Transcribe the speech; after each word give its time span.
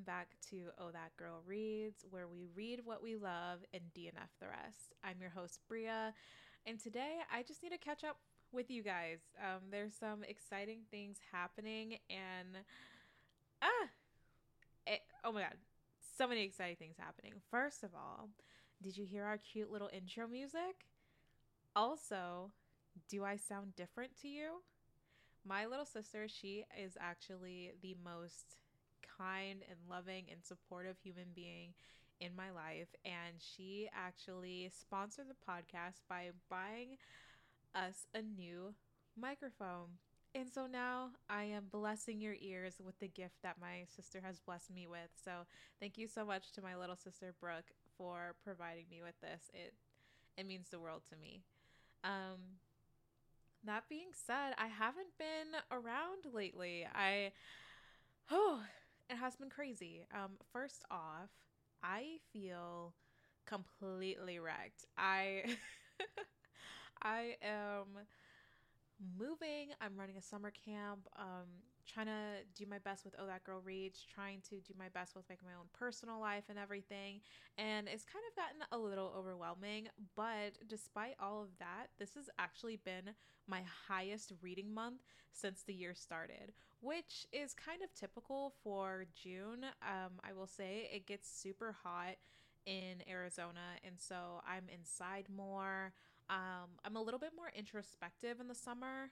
welcome 0.00 0.12
back 0.14 0.36
to 0.50 0.70
Oh 0.78 0.90
That 0.92 1.16
Girl 1.18 1.42
Reads, 1.46 2.04
where 2.10 2.26
we 2.26 2.46
read 2.54 2.80
what 2.84 3.02
we 3.02 3.16
love 3.16 3.58
and 3.74 3.82
DNF 3.94 4.30
the 4.40 4.46
rest. 4.46 4.94
I'm 5.04 5.20
your 5.20 5.30
host, 5.30 5.60
Bria, 5.68 6.14
and 6.64 6.78
today 6.78 7.18
I 7.32 7.42
just 7.42 7.62
need 7.62 7.72
to 7.72 7.78
catch 7.78 8.04
up 8.04 8.16
with 8.52 8.70
you 8.70 8.82
guys. 8.82 9.18
Um, 9.38 9.62
there's 9.70 9.92
some 9.94 10.22
exciting 10.24 10.80
things 10.90 11.18
happening, 11.32 11.98
and 12.08 12.64
ah, 13.60 13.88
it, 14.86 15.00
oh 15.24 15.32
my 15.32 15.40
god, 15.40 15.56
so 16.16 16.26
many 16.26 16.44
exciting 16.44 16.76
things 16.76 16.96
happening. 16.98 17.34
First 17.50 17.82
of 17.82 17.90
all, 17.94 18.30
did 18.82 18.96
you 18.96 19.04
hear 19.04 19.24
our 19.24 19.38
cute 19.38 19.70
little 19.70 19.90
intro 19.92 20.26
music? 20.26 20.86
Also, 21.76 22.52
do 23.10 23.24
I 23.24 23.36
sound 23.36 23.74
different 23.76 24.12
to 24.22 24.28
you? 24.28 24.62
My 25.44 25.66
little 25.66 25.86
sister, 25.86 26.26
she 26.26 26.64
is 26.82 26.96
actually 27.00 27.72
the 27.82 27.96
most 28.02 28.56
kind 29.18 29.62
and 29.68 29.78
loving 29.88 30.26
and 30.30 30.44
supportive 30.44 30.96
human 31.02 31.28
being 31.34 31.74
in 32.20 32.36
my 32.36 32.50
life. 32.50 32.88
And 33.04 33.36
she 33.38 33.88
actually 33.94 34.70
sponsored 34.78 35.26
the 35.28 35.50
podcast 35.50 36.02
by 36.08 36.30
buying 36.48 36.96
us 37.74 38.06
a 38.14 38.22
new 38.22 38.74
microphone. 39.18 39.98
And 40.34 40.48
so 40.48 40.66
now 40.66 41.10
I 41.28 41.44
am 41.44 41.64
blessing 41.72 42.20
your 42.20 42.36
ears 42.40 42.80
with 42.84 42.98
the 43.00 43.08
gift 43.08 43.34
that 43.42 43.60
my 43.60 43.84
sister 43.94 44.20
has 44.24 44.38
blessed 44.38 44.72
me 44.72 44.86
with. 44.86 45.10
So 45.24 45.30
thank 45.80 45.98
you 45.98 46.06
so 46.06 46.24
much 46.24 46.52
to 46.52 46.62
my 46.62 46.76
little 46.76 46.96
sister 46.96 47.34
Brooke 47.40 47.72
for 47.98 48.36
providing 48.44 48.84
me 48.90 49.02
with 49.02 49.20
this. 49.20 49.50
It 49.52 49.74
it 50.36 50.46
means 50.46 50.68
the 50.70 50.78
world 50.78 51.02
to 51.10 51.16
me. 51.16 51.42
Um 52.04 52.60
that 53.64 53.88
being 53.88 54.08
said, 54.12 54.54
I 54.56 54.68
haven't 54.68 55.18
been 55.18 55.60
around 55.70 56.32
lately. 56.32 56.86
I 56.94 57.32
oh, 58.30 58.62
it 59.10 59.16
has 59.16 59.36
been 59.36 59.50
crazy. 59.50 60.06
Um, 60.14 60.32
first 60.52 60.84
off, 60.90 61.30
I 61.82 62.18
feel 62.32 62.94
completely 63.46 64.38
wrecked. 64.38 64.86
I 64.96 65.44
I 67.02 67.36
am 67.42 67.86
moving. 69.18 69.70
I'm 69.80 69.96
running 69.96 70.16
a 70.16 70.22
summer 70.22 70.52
camp. 70.52 71.08
Um, 71.18 71.46
trying 71.86 72.06
to 72.06 72.44
do 72.54 72.66
my 72.68 72.78
best 72.78 73.04
with 73.04 73.14
Oh 73.18 73.26
That 73.26 73.44
Girl 73.44 73.60
Reads. 73.64 74.04
Trying 74.14 74.40
to 74.48 74.56
do 74.56 74.74
my 74.78 74.88
best 74.92 75.16
with 75.16 75.24
like 75.28 75.40
my 75.44 75.52
own 75.58 75.66
personal 75.72 76.20
life 76.20 76.44
and 76.48 76.58
everything. 76.58 77.20
And 77.58 77.88
it's 77.88 78.04
kind 78.04 78.24
of 78.30 78.36
gotten 78.36 78.62
a 78.72 78.78
little 78.78 79.12
overwhelming. 79.16 79.88
But 80.16 80.58
despite 80.66 81.14
all 81.20 81.42
of 81.42 81.48
that, 81.58 81.88
this 81.98 82.14
has 82.14 82.28
actually 82.38 82.76
been 82.76 83.14
my 83.46 83.62
highest 83.88 84.32
reading 84.40 84.72
month 84.72 85.00
since 85.32 85.62
the 85.62 85.74
year 85.74 85.94
started, 85.94 86.52
which 86.80 87.26
is 87.32 87.54
kind 87.54 87.82
of 87.82 87.92
typical 87.94 88.52
for 88.62 89.06
June. 89.14 89.64
Um, 89.82 90.12
I 90.22 90.32
will 90.32 90.46
say 90.46 90.88
it 90.92 91.06
gets 91.06 91.28
super 91.28 91.76
hot 91.82 92.16
in 92.66 93.02
Arizona, 93.08 93.78
and 93.84 93.94
so 93.98 94.40
I'm 94.46 94.64
inside 94.72 95.26
more. 95.34 95.92
Um, 96.30 96.70
I'm 96.84 96.96
a 96.96 97.02
little 97.02 97.18
bit 97.18 97.32
more 97.36 97.50
introspective 97.54 98.40
in 98.40 98.46
the 98.46 98.54
summer. 98.54 99.10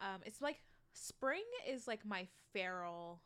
Um, 0.00 0.20
it's 0.26 0.42
like 0.42 0.60
spring 0.92 1.44
is 1.68 1.86
like 1.86 2.04
my 2.04 2.26
feral 2.52 3.20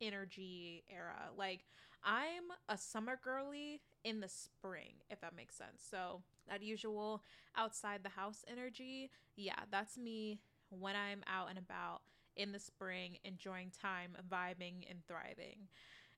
energy 0.00 0.82
era. 0.90 1.28
Like 1.36 1.64
I'm 2.02 2.44
a 2.68 2.78
summer 2.78 3.20
girly 3.22 3.82
in 4.04 4.20
the 4.20 4.28
spring, 4.28 4.94
if 5.10 5.20
that 5.20 5.36
makes 5.36 5.56
sense. 5.56 5.84
So 5.88 6.22
that 6.48 6.62
usual 6.62 7.22
outside 7.56 8.00
the 8.02 8.08
house 8.08 8.44
energy, 8.50 9.10
yeah, 9.36 9.60
that's 9.70 9.98
me 9.98 10.40
when 10.70 10.94
I'm 10.96 11.22
out 11.26 11.50
and 11.50 11.58
about 11.58 12.00
in 12.36 12.52
the 12.52 12.58
spring, 12.58 13.18
enjoying 13.24 13.70
time, 13.70 14.12
vibing, 14.30 14.88
and 14.88 15.00
thriving. 15.06 15.68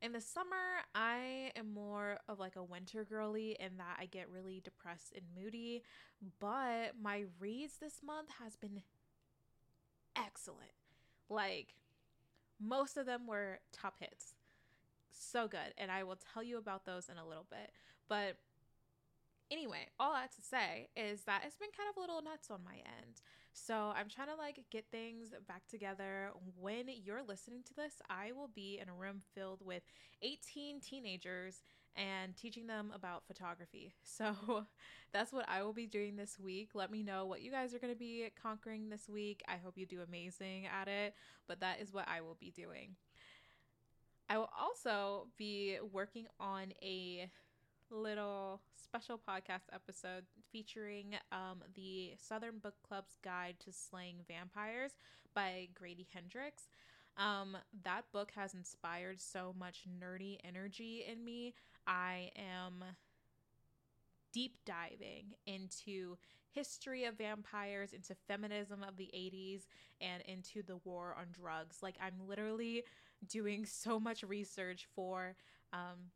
In 0.00 0.12
the 0.12 0.20
summer, 0.20 0.56
I 0.94 1.50
am 1.56 1.74
more 1.74 2.18
of 2.28 2.38
like 2.38 2.54
a 2.54 2.62
winter 2.62 3.04
girly 3.04 3.56
in 3.58 3.78
that 3.78 3.96
I 4.00 4.06
get 4.06 4.30
really 4.30 4.60
depressed 4.62 5.12
and 5.14 5.24
moody, 5.36 5.82
but 6.38 6.92
my 7.00 7.24
reads 7.40 7.78
this 7.78 8.00
month 8.04 8.28
has 8.42 8.54
been 8.54 8.82
excellent. 10.16 10.70
Like 11.28 11.74
most 12.60 12.96
of 12.96 13.06
them 13.06 13.26
were 13.26 13.58
top 13.72 13.96
hits. 13.98 14.34
So 15.10 15.48
good, 15.48 15.74
and 15.76 15.90
I 15.90 16.04
will 16.04 16.18
tell 16.32 16.44
you 16.44 16.58
about 16.58 16.86
those 16.86 17.08
in 17.08 17.18
a 17.18 17.26
little 17.26 17.46
bit. 17.50 17.72
But 18.08 18.36
anyway, 19.50 19.88
all 19.98 20.12
that 20.12 20.32
to 20.36 20.42
say 20.42 20.90
is 20.96 21.22
that 21.22 21.42
it's 21.44 21.56
been 21.56 21.70
kind 21.76 21.88
of 21.90 21.96
a 21.96 22.00
little 22.00 22.22
nuts 22.22 22.50
on 22.50 22.60
my 22.64 22.76
end. 22.76 23.20
So 23.66 23.92
I'm 23.94 24.08
trying 24.08 24.28
to 24.28 24.36
like 24.36 24.64
get 24.70 24.86
things 24.90 25.30
back 25.46 25.66
together. 25.68 26.30
When 26.58 26.86
you're 26.88 27.22
listening 27.22 27.62
to 27.64 27.74
this, 27.74 27.94
I 28.08 28.32
will 28.32 28.50
be 28.54 28.78
in 28.80 28.88
a 28.88 28.94
room 28.94 29.20
filled 29.34 29.60
with 29.64 29.82
18 30.22 30.80
teenagers 30.80 31.62
and 31.96 32.36
teaching 32.36 32.66
them 32.66 32.92
about 32.94 33.26
photography. 33.26 33.94
So 34.04 34.66
that's 35.12 35.32
what 35.32 35.48
I 35.48 35.62
will 35.62 35.72
be 35.72 35.86
doing 35.86 36.16
this 36.16 36.38
week. 36.38 36.70
Let 36.74 36.90
me 36.90 37.02
know 37.02 37.26
what 37.26 37.40
you 37.40 37.50
guys 37.50 37.74
are 37.74 37.78
going 37.78 37.92
to 37.92 37.98
be 37.98 38.28
conquering 38.40 38.88
this 38.88 39.08
week. 39.08 39.42
I 39.48 39.56
hope 39.56 39.78
you 39.78 39.86
do 39.86 40.00
amazing 40.00 40.66
at 40.66 40.88
it, 40.88 41.14
but 41.46 41.60
that 41.60 41.80
is 41.80 41.92
what 41.92 42.08
I 42.08 42.20
will 42.20 42.36
be 42.38 42.50
doing. 42.50 42.96
I 44.28 44.38
will 44.38 44.50
also 44.58 45.28
be 45.36 45.78
working 45.92 46.26
on 46.38 46.72
a 46.82 47.30
little 47.90 48.60
special 48.74 49.18
podcast 49.18 49.64
episode 49.72 50.24
featuring 50.50 51.14
um, 51.32 51.62
the 51.74 52.12
Southern 52.18 52.58
Book 52.58 52.74
Club's 52.86 53.16
Guide 53.22 53.56
to 53.64 53.72
Slaying 53.72 54.16
Vampires 54.28 54.92
by 55.34 55.68
Grady 55.74 56.06
Hendrix. 56.12 56.64
Um, 57.16 57.56
that 57.84 58.04
book 58.12 58.30
has 58.34 58.54
inspired 58.54 59.20
so 59.20 59.54
much 59.58 59.84
nerdy 60.00 60.38
energy 60.44 61.04
in 61.10 61.24
me. 61.24 61.54
I 61.86 62.30
am 62.36 62.84
deep 64.32 64.56
diving 64.64 65.34
into 65.46 66.16
history 66.50 67.04
of 67.04 67.16
vampires 67.18 67.92
into 67.92 68.14
feminism 68.26 68.82
of 68.82 68.96
the 68.96 69.10
80s 69.14 69.66
and 70.00 70.22
into 70.22 70.62
the 70.62 70.76
war 70.84 71.14
on 71.18 71.26
drugs 71.30 71.78
like 71.82 71.96
i'm 72.00 72.26
literally 72.26 72.82
doing 73.28 73.64
so 73.66 74.00
much 74.00 74.22
research 74.22 74.86
for 74.94 75.34
um, 75.72 76.10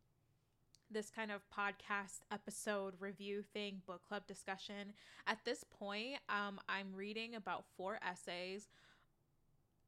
this 0.93 1.11
kind 1.11 1.31
of 1.31 1.41
podcast 1.57 2.21
episode 2.31 2.95
review 3.01 3.43
thing, 3.53 3.83
book 3.87 4.03
club 4.07 4.27
discussion. 4.27 4.93
At 5.27 5.39
this 5.45 5.65
point, 5.65 6.19
um, 6.29 6.61
I'm 6.69 6.95
reading 6.95 7.35
about 7.35 7.65
four 7.77 7.99
essays. 8.07 8.69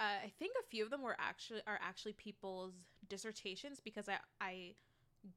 Uh, 0.00 0.24
I 0.24 0.32
think 0.38 0.52
a 0.58 0.66
few 0.68 0.84
of 0.84 0.90
them 0.90 1.02
were 1.02 1.16
actually 1.18 1.60
are 1.66 1.78
actually 1.82 2.14
people's 2.14 2.74
dissertations 3.08 3.80
because 3.80 4.08
I 4.08 4.18
I 4.40 4.74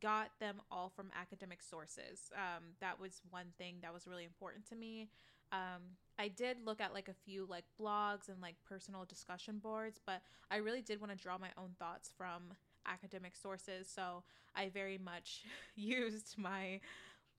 got 0.01 0.31
them 0.39 0.61
all 0.71 0.89
from 0.89 1.09
academic 1.19 1.61
sources. 1.61 2.31
Um, 2.35 2.63
that 2.81 2.99
was 2.99 3.21
one 3.29 3.47
thing 3.57 3.75
that 3.81 3.93
was 3.93 4.07
really 4.07 4.25
important 4.25 4.67
to 4.69 4.75
me. 4.75 5.09
Um, 5.51 5.95
I 6.19 6.27
did 6.27 6.57
look 6.65 6.81
at 6.81 6.93
like 6.93 7.07
a 7.07 7.13
few 7.13 7.45
like 7.45 7.63
blogs 7.79 8.27
and 8.27 8.41
like 8.41 8.55
personal 8.67 9.05
discussion 9.05 9.59
boards, 9.59 9.99
but 10.05 10.21
I 10.51 10.57
really 10.57 10.81
did 10.81 10.99
want 10.99 11.11
to 11.11 11.17
draw 11.17 11.37
my 11.37 11.49
own 11.57 11.75
thoughts 11.79 12.11
from 12.17 12.53
academic 12.87 13.35
sources. 13.35 13.87
So 13.93 14.23
I 14.55 14.69
very 14.69 14.97
much 14.97 15.43
used 15.75 16.37
my 16.37 16.79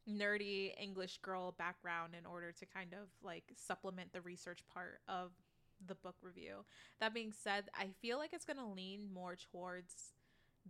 nerdy 0.09 0.73
English 0.81 1.19
girl 1.19 1.55
background 1.59 2.15
in 2.19 2.25
order 2.25 2.53
to 2.53 2.67
kind 2.67 2.95
of 2.95 3.09
like 3.23 3.45
supplement 3.57 4.13
the 4.13 4.21
research 4.23 4.61
part 4.73 5.01
of 5.09 5.31
the 5.87 5.95
book 5.95 6.17
review. 6.23 6.65
That 7.01 7.15
being 7.15 7.33
said, 7.33 7.65
I 7.79 7.89
feel 8.01 8.19
like 8.19 8.33
it's 8.33 8.45
going 8.45 8.59
to 8.59 8.65
lean 8.65 9.07
more 9.13 9.37
towards 9.37 10.13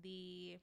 the 0.02 0.58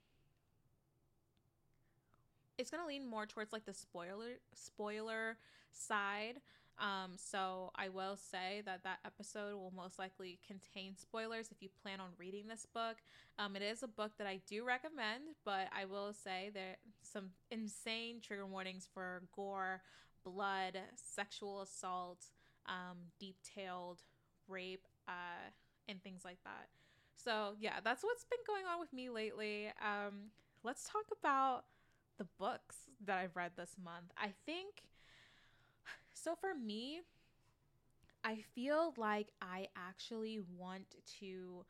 it's 2.57 2.71
going 2.71 2.81
to 2.81 2.87
lean 2.87 3.05
more 3.05 3.25
towards 3.25 3.51
like 3.51 3.65
the 3.65 3.73
spoiler 3.73 4.40
spoiler 4.53 5.37
side 5.72 6.35
um, 6.77 7.13
so 7.16 7.72
I 7.75 7.89
will 7.89 8.17
say 8.17 8.61
that 8.66 8.83
that 8.83 8.99
episode 9.05 9.55
will 9.55 9.73
most 9.75 9.97
likely 9.97 10.39
contain 10.45 10.97
spoilers 10.97 11.49
if 11.51 11.61
you 11.61 11.69
plan 11.81 11.99
on 11.99 12.09
reading 12.17 12.47
this 12.47 12.66
book. 12.73 12.97
Um, 13.39 13.55
it 13.55 13.61
is 13.61 13.81
a 13.83 13.87
book 13.87 14.11
that 14.17 14.27
I 14.27 14.41
do 14.47 14.66
recommend, 14.66 15.23
but 15.45 15.67
I 15.75 15.85
will 15.85 16.13
say 16.13 16.51
that 16.53 16.79
some 17.01 17.29
insane 17.49 18.19
trigger 18.22 18.45
warnings 18.45 18.87
for 18.93 19.23
gore, 19.35 19.81
blood, 20.23 20.77
sexual 20.95 21.61
assault, 21.61 22.25
um, 22.66 22.97
detailed 23.19 24.01
rape, 24.47 24.87
uh, 25.07 25.51
and 25.87 26.01
things 26.03 26.23
like 26.25 26.39
that. 26.43 26.67
So 27.16 27.53
yeah, 27.59 27.79
that's 27.83 28.03
what's 28.03 28.25
been 28.25 28.39
going 28.45 28.66
on 28.66 28.79
with 28.79 28.91
me 28.91 29.09
lately. 29.09 29.67
Um, 29.81 30.31
let's 30.63 30.83
talk 30.89 31.05
about 31.19 31.63
the 32.17 32.28
books 32.37 32.78
that 33.05 33.17
I've 33.17 33.35
read 33.35 33.51
this 33.55 33.75
month. 33.81 34.11
I 34.17 34.33
think 34.45 34.83
so 36.25 36.33
for 36.35 36.55
me, 36.55 37.01
I 38.23 38.39
feel 38.55 38.95
like 38.97 39.27
I 39.43 39.67
actually 39.77 40.39
want 40.57 40.95
to 41.19 41.66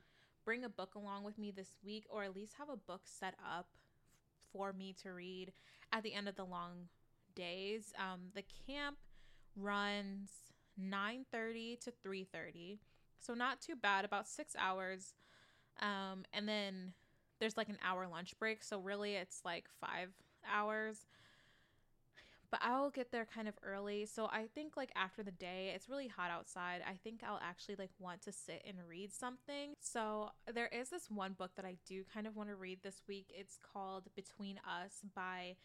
bring 0.46 0.63
a 0.63 0.69
book 0.69 0.96
along 0.96 1.25
with 1.25 1.38
me 1.38 1.52
this 1.52 1.75
week 1.84 2.06
or 2.10 2.24
at 2.24 2.34
least 2.34 2.54
have 2.57 2.69
a 2.69 2.78
book 2.78 3.02
set 3.04 3.34
up 3.46 3.68
for 4.54 4.72
me 4.72 4.96
to 5.04 5.10
read 5.10 5.52
at 5.92 6.04
the 6.04 6.13
end 6.13 6.30
of 6.30 6.38
the 6.38 6.46
long 6.46 6.88
days. 7.36 7.92
Um, 8.00 8.30
the 8.34 8.46
camp 8.66 8.96
runs 9.57 10.30
9:30 10.78 11.75
to 11.81 11.92
3:30. 11.92 12.80
So 13.19 13.34
not 13.34 13.60
too 13.60 13.75
bad, 13.75 14.06
about 14.06 14.25
6 14.25 14.56
hours. 14.58 15.16
Um, 15.81 16.24
and 16.31 16.48
then 16.48 16.94
there's 17.42 17.58
like 17.58 17.68
an 17.68 17.80
hour 17.84 18.08
lunch 18.08 18.40
break. 18.40 18.63
So 18.63 18.80
really 18.80 19.16
it's 19.16 19.42
like 19.44 19.66
five 19.81 20.13
hours. 20.50 21.06
But 22.56 22.69
I'll 22.69 22.90
get 22.90 23.12
there 23.12 23.25
kind 23.25 23.50
of 23.50 23.56
early. 23.63 24.06
So 24.06 24.28
I 24.28 24.46
think 24.56 24.78
like 24.78 24.90
after 24.96 25.24
the 25.24 25.31
day, 25.31 25.74
it's 25.75 25.90
really 25.90 26.07
hot 26.07 26.31
outside. 26.31 26.80
I 26.88 26.94
think 27.04 27.19
I'll 27.22 27.42
actually 27.44 27.75
like 27.75 27.90
want 28.00 28.22
to 28.22 28.31
sit 28.31 28.63
and 28.66 28.78
read 28.88 29.12
something. 29.12 29.74
So 29.81 30.30
there 30.54 30.69
is 30.69 30.90
this 30.90 31.12
one 31.12 31.34
book 31.34 31.52
that 31.57 31.66
I 31.66 31.75
do 31.86 32.06
kind 32.13 32.25
of 32.25 32.38
want 32.38 32.48
to 32.48 32.56
read 32.56 32.80
this 32.81 33.02
week. 33.10 33.25
It's 33.38 33.57
called 33.74 34.07
Between 34.16 34.57
Us 34.60 35.02
by 35.13 35.57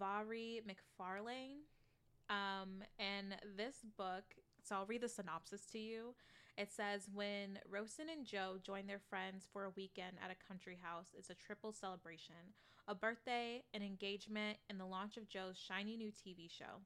Mhairi 0.00 0.62
McFarlane. 0.62 1.66
Um, 2.30 2.82
and 2.98 3.36
this 3.54 3.76
book, 3.98 4.24
so 4.62 4.76
I'll 4.76 4.86
read 4.86 5.02
the 5.02 5.10
synopsis 5.10 5.66
to 5.72 5.78
you. 5.78 6.14
It 6.56 6.72
says 6.72 7.10
when 7.12 7.58
Rosen 7.68 8.06
and 8.08 8.24
Joe 8.24 8.56
join 8.62 8.86
their 8.86 9.00
friends 9.10 9.46
for 9.52 9.64
a 9.64 9.74
weekend 9.76 10.16
at 10.24 10.30
a 10.30 10.48
country 10.48 10.78
house, 10.80 11.08
it's 11.18 11.28
a 11.28 11.34
triple 11.34 11.72
celebration 11.72 12.54
a 12.86 12.94
birthday, 12.94 13.62
an 13.72 13.82
engagement, 13.82 14.58
and 14.68 14.78
the 14.78 14.84
launch 14.84 15.16
of 15.16 15.28
Joe's 15.28 15.56
shiny 15.56 15.96
new 15.96 16.12
TV 16.12 16.50
show. 16.50 16.82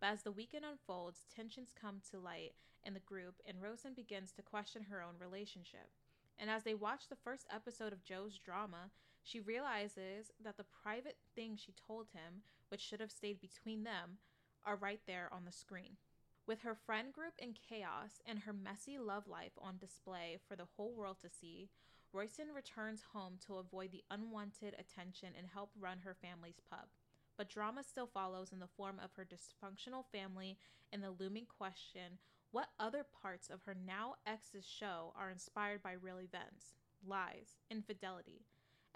But 0.00 0.08
as 0.08 0.22
the 0.22 0.32
weekend 0.32 0.64
unfolds, 0.64 1.24
tensions 1.34 1.72
come 1.80 2.00
to 2.10 2.18
light 2.18 2.52
in 2.84 2.94
the 2.94 3.00
group, 3.00 3.36
and 3.46 3.60
Rosen 3.60 3.94
begins 3.94 4.32
to 4.32 4.42
question 4.42 4.82
her 4.90 5.02
own 5.02 5.14
relationship. 5.18 5.88
And 6.38 6.50
as 6.50 6.64
they 6.64 6.74
watch 6.74 7.08
the 7.08 7.16
first 7.16 7.46
episode 7.52 7.92
of 7.92 8.04
Joe's 8.04 8.38
drama, 8.38 8.90
she 9.22 9.40
realizes 9.40 10.30
that 10.42 10.56
the 10.56 10.66
private 10.82 11.16
things 11.34 11.60
she 11.60 11.74
told 11.86 12.08
him, 12.12 12.42
which 12.68 12.80
should 12.80 13.00
have 13.00 13.10
stayed 13.10 13.40
between 13.40 13.84
them, 13.84 14.18
are 14.64 14.76
right 14.76 15.00
there 15.06 15.28
on 15.32 15.44
the 15.44 15.52
screen. 15.52 15.96
With 16.48 16.62
her 16.62 16.74
friend 16.74 17.12
group 17.12 17.34
in 17.38 17.52
chaos 17.52 18.22
and 18.24 18.38
her 18.38 18.54
messy 18.54 18.98
love 18.98 19.28
life 19.28 19.52
on 19.60 19.76
display 19.76 20.38
for 20.48 20.56
the 20.56 20.64
whole 20.64 20.94
world 20.94 21.18
to 21.20 21.28
see, 21.28 21.68
Royston 22.10 22.54
returns 22.54 23.02
home 23.12 23.34
to 23.46 23.56
avoid 23.56 23.92
the 23.92 24.02
unwanted 24.10 24.74
attention 24.78 25.34
and 25.36 25.46
help 25.46 25.72
run 25.78 25.98
her 25.98 26.14
family's 26.14 26.62
pub. 26.70 26.88
But 27.36 27.50
drama 27.50 27.84
still 27.84 28.06
follows 28.06 28.50
in 28.50 28.60
the 28.60 28.66
form 28.66 28.98
of 28.98 29.10
her 29.12 29.26
dysfunctional 29.26 30.06
family 30.10 30.56
and 30.90 31.02
the 31.04 31.10
looming 31.10 31.44
question 31.44 32.16
what 32.50 32.70
other 32.80 33.04
parts 33.04 33.50
of 33.50 33.60
her 33.64 33.76
now 33.86 34.14
ex's 34.26 34.64
show 34.66 35.12
are 35.18 35.30
inspired 35.30 35.82
by 35.82 35.92
real 35.92 36.18
events, 36.18 36.72
lies, 37.06 37.58
infidelity? 37.70 38.46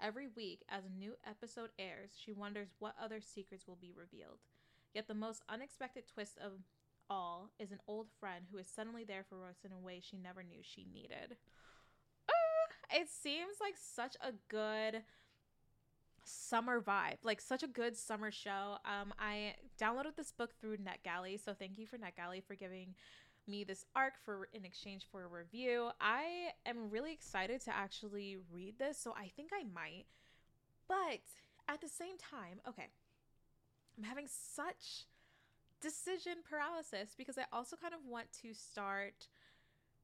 Every 0.01 0.27
week, 0.27 0.63
as 0.69 0.85
a 0.85 0.99
new 0.99 1.13
episode 1.23 1.69
airs, 1.77 2.13
she 2.17 2.31
wonders 2.31 2.73
what 2.79 2.95
other 2.99 3.21
secrets 3.21 3.67
will 3.67 3.77
be 3.79 3.93
revealed. 3.95 4.39
Yet 4.95 5.07
the 5.07 5.13
most 5.13 5.43
unexpected 5.47 6.07
twist 6.07 6.39
of 6.39 6.53
all 7.09 7.49
is 7.59 7.71
an 7.71 7.79
old 7.87 8.07
friend 8.19 8.45
who 8.51 8.57
is 8.57 8.67
suddenly 8.67 9.03
there 9.03 9.25
for 9.27 9.37
Rose 9.37 9.63
in 9.65 9.71
a 9.71 9.77
way 9.77 9.99
she 10.01 10.17
never 10.17 10.43
knew 10.43 10.59
she 10.61 10.85
needed. 10.93 11.37
Uh, 12.27 12.99
it 12.99 13.09
seems 13.09 13.57
like 13.61 13.75
such 13.77 14.15
a 14.21 14.31
good 14.49 15.03
summer 16.25 16.81
vibe, 16.81 17.17
like 17.23 17.41
such 17.41 17.63
a 17.63 17.67
good 17.67 17.97
summer 17.97 18.31
show. 18.31 18.77
Um, 18.85 19.13
I 19.19 19.55
downloaded 19.79 20.15
this 20.15 20.31
book 20.31 20.51
through 20.59 20.77
NetGalley, 20.77 21.43
so 21.43 21.53
thank 21.53 21.77
you 21.77 21.85
for 21.85 21.97
NetGalley 21.97 22.43
for 22.43 22.55
giving 22.55 22.95
me 23.47 23.63
this 23.63 23.85
arc 23.95 24.13
for 24.23 24.47
in 24.53 24.63
exchange 24.65 25.05
for 25.11 25.23
a 25.23 25.27
review. 25.27 25.89
I 25.99 26.51
am 26.65 26.89
really 26.89 27.11
excited 27.11 27.61
to 27.61 27.75
actually 27.75 28.37
read 28.51 28.79
this, 28.79 28.97
so 28.97 29.13
I 29.17 29.31
think 29.35 29.49
I 29.53 29.63
might. 29.63 30.05
But 30.87 31.21
at 31.67 31.81
the 31.81 31.89
same 31.89 32.17
time, 32.17 32.61
okay, 32.67 32.87
I'm 33.97 34.03
having 34.03 34.27
such 34.27 35.05
decision 35.83 36.35
paralysis 36.49 37.13
because 37.17 37.37
I 37.37 37.43
also 37.51 37.75
kind 37.75 37.93
of 37.93 37.99
want 38.09 38.27
to 38.41 38.53
start 38.53 39.27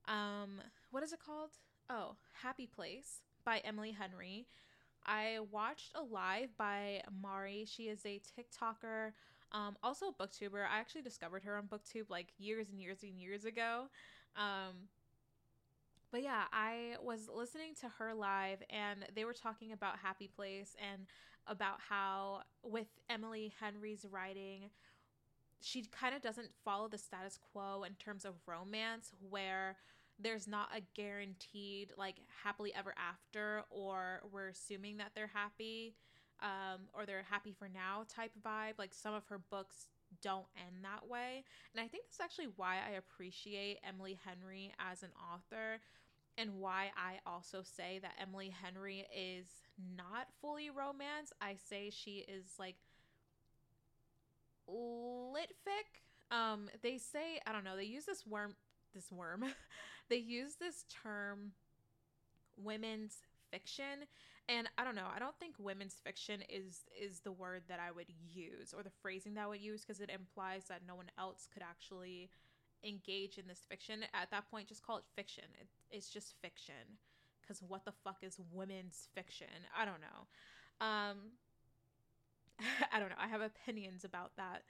um 0.07 0.61
what 0.91 1.03
is 1.03 1.13
it 1.13 1.19
called? 1.25 1.51
Oh, 1.89 2.15
Happy 2.43 2.67
Place 2.67 3.21
by 3.45 3.59
Emily 3.59 3.91
Henry. 3.91 4.45
I 5.05 5.39
watched 5.51 5.93
a 5.95 6.03
live 6.03 6.49
by 6.57 7.01
Mari. 7.21 7.65
She 7.65 7.83
is 7.83 8.05
a 8.05 8.19
TikToker, 8.19 9.13
um, 9.53 9.77
also 9.81 10.07
a 10.07 10.13
booktuber. 10.23 10.65
I 10.69 10.79
actually 10.79 11.01
discovered 11.01 11.43
her 11.45 11.57
on 11.57 11.63
BookTube 11.67 12.09
like 12.09 12.27
years 12.37 12.67
and 12.69 12.79
years 12.79 13.01
and 13.01 13.17
years 13.19 13.45
ago. 13.45 13.85
Um, 14.35 14.89
but 16.11 16.21
yeah, 16.21 16.43
I 16.51 16.95
was 17.01 17.29
listening 17.33 17.73
to 17.81 17.87
her 17.97 18.13
live 18.13 18.59
and 18.69 19.05
they 19.15 19.25
were 19.25 19.33
talking 19.33 19.71
about 19.71 19.99
Happy 19.99 20.27
Place 20.27 20.75
and 20.91 21.05
about 21.47 21.79
how 21.87 22.41
with 22.63 22.87
Emily 23.09 23.53
Henry's 23.59 24.05
writing, 24.11 24.69
she 25.61 25.83
kind 25.83 26.15
of 26.15 26.21
doesn't 26.21 26.49
follow 26.63 26.87
the 26.87 26.97
status 26.97 27.37
quo 27.51 27.83
in 27.83 27.93
terms 27.93 28.25
of 28.25 28.33
romance 28.47 29.11
where 29.29 29.75
there's 30.21 30.47
not 30.47 30.69
a 30.75 30.81
guaranteed 30.95 31.93
like 31.97 32.17
happily 32.43 32.73
ever 32.75 32.93
after 32.97 33.63
or 33.69 34.21
we're 34.31 34.49
assuming 34.49 34.97
that 34.97 35.11
they're 35.15 35.31
happy 35.33 35.95
um, 36.41 36.81
or 36.93 37.05
they're 37.05 37.25
happy 37.29 37.51
for 37.51 37.69
now 37.69 38.03
type 38.13 38.31
vibe. 38.45 38.77
Like 38.77 38.93
some 38.93 39.13
of 39.13 39.25
her 39.27 39.39
books 39.49 39.87
don't 40.21 40.47
end 40.57 40.83
that 40.83 41.07
way. 41.07 41.43
And 41.73 41.83
i 41.83 41.87
think 41.87 42.05
that's 42.05 42.19
actually 42.19 42.49
why 42.55 42.77
i 42.87 42.93
appreciate 42.93 43.77
emily 43.87 44.17
henry 44.25 44.73
as 44.79 45.03
an 45.03 45.09
author 45.33 45.79
and 46.37 46.55
why 46.55 46.89
i 46.97 47.19
also 47.29 47.61
say 47.61 47.99
that 48.01 48.13
emily 48.19 48.49
henry 48.49 49.05
is 49.15 49.45
not 49.95 50.27
fully 50.41 50.69
romance. 50.69 51.31
I 51.41 51.55
say 51.69 51.89
she 51.89 52.25
is 52.27 52.45
like 52.57 52.75
lit 54.69 55.51
fic. 55.67 56.35
Um, 56.35 56.69
they 56.81 56.97
say 56.97 57.39
I 57.45 57.51
don't 57.51 57.63
know. 57.63 57.75
They 57.75 57.85
use 57.85 58.05
this 58.05 58.25
worm, 58.25 58.55
this 58.93 59.11
worm. 59.11 59.45
they 60.09 60.17
use 60.17 60.55
this 60.55 60.85
term, 61.03 61.51
women's 62.57 63.17
fiction, 63.51 64.05
and 64.47 64.69
I 64.77 64.83
don't 64.83 64.95
know. 64.95 65.07
I 65.13 65.19
don't 65.19 65.37
think 65.39 65.55
women's 65.57 65.95
fiction 66.03 66.41
is 66.49 66.81
is 66.99 67.19
the 67.21 67.31
word 67.31 67.63
that 67.67 67.79
I 67.79 67.91
would 67.91 68.07
use 68.31 68.73
or 68.75 68.83
the 68.83 68.91
phrasing 69.01 69.33
that 69.35 69.45
I 69.45 69.47
would 69.47 69.61
use 69.61 69.81
because 69.81 70.01
it 70.01 70.09
implies 70.09 70.65
that 70.65 70.81
no 70.87 70.95
one 70.95 71.11
else 71.17 71.47
could 71.51 71.63
actually 71.63 72.29
engage 72.83 73.37
in 73.37 73.47
this 73.47 73.65
fiction. 73.67 74.03
At 74.13 74.31
that 74.31 74.49
point, 74.49 74.67
just 74.67 74.85
call 74.85 74.97
it 74.97 75.03
fiction. 75.15 75.45
It, 75.59 75.67
it's 75.91 76.09
just 76.09 76.33
fiction. 76.41 76.97
Because 77.41 77.61
what 77.67 77.83
the 77.85 77.93
fuck 78.03 78.17
is 78.21 78.39
women's 78.51 79.07
fiction? 79.15 79.47
I 79.75 79.83
don't 79.85 80.01
know. 80.01 80.85
Um, 80.85 81.17
I 82.91 82.99
don't 82.99 83.09
know. 83.09 83.15
I 83.19 83.27
have 83.27 83.41
opinions 83.41 84.03
about 84.03 84.31
that. 84.37 84.63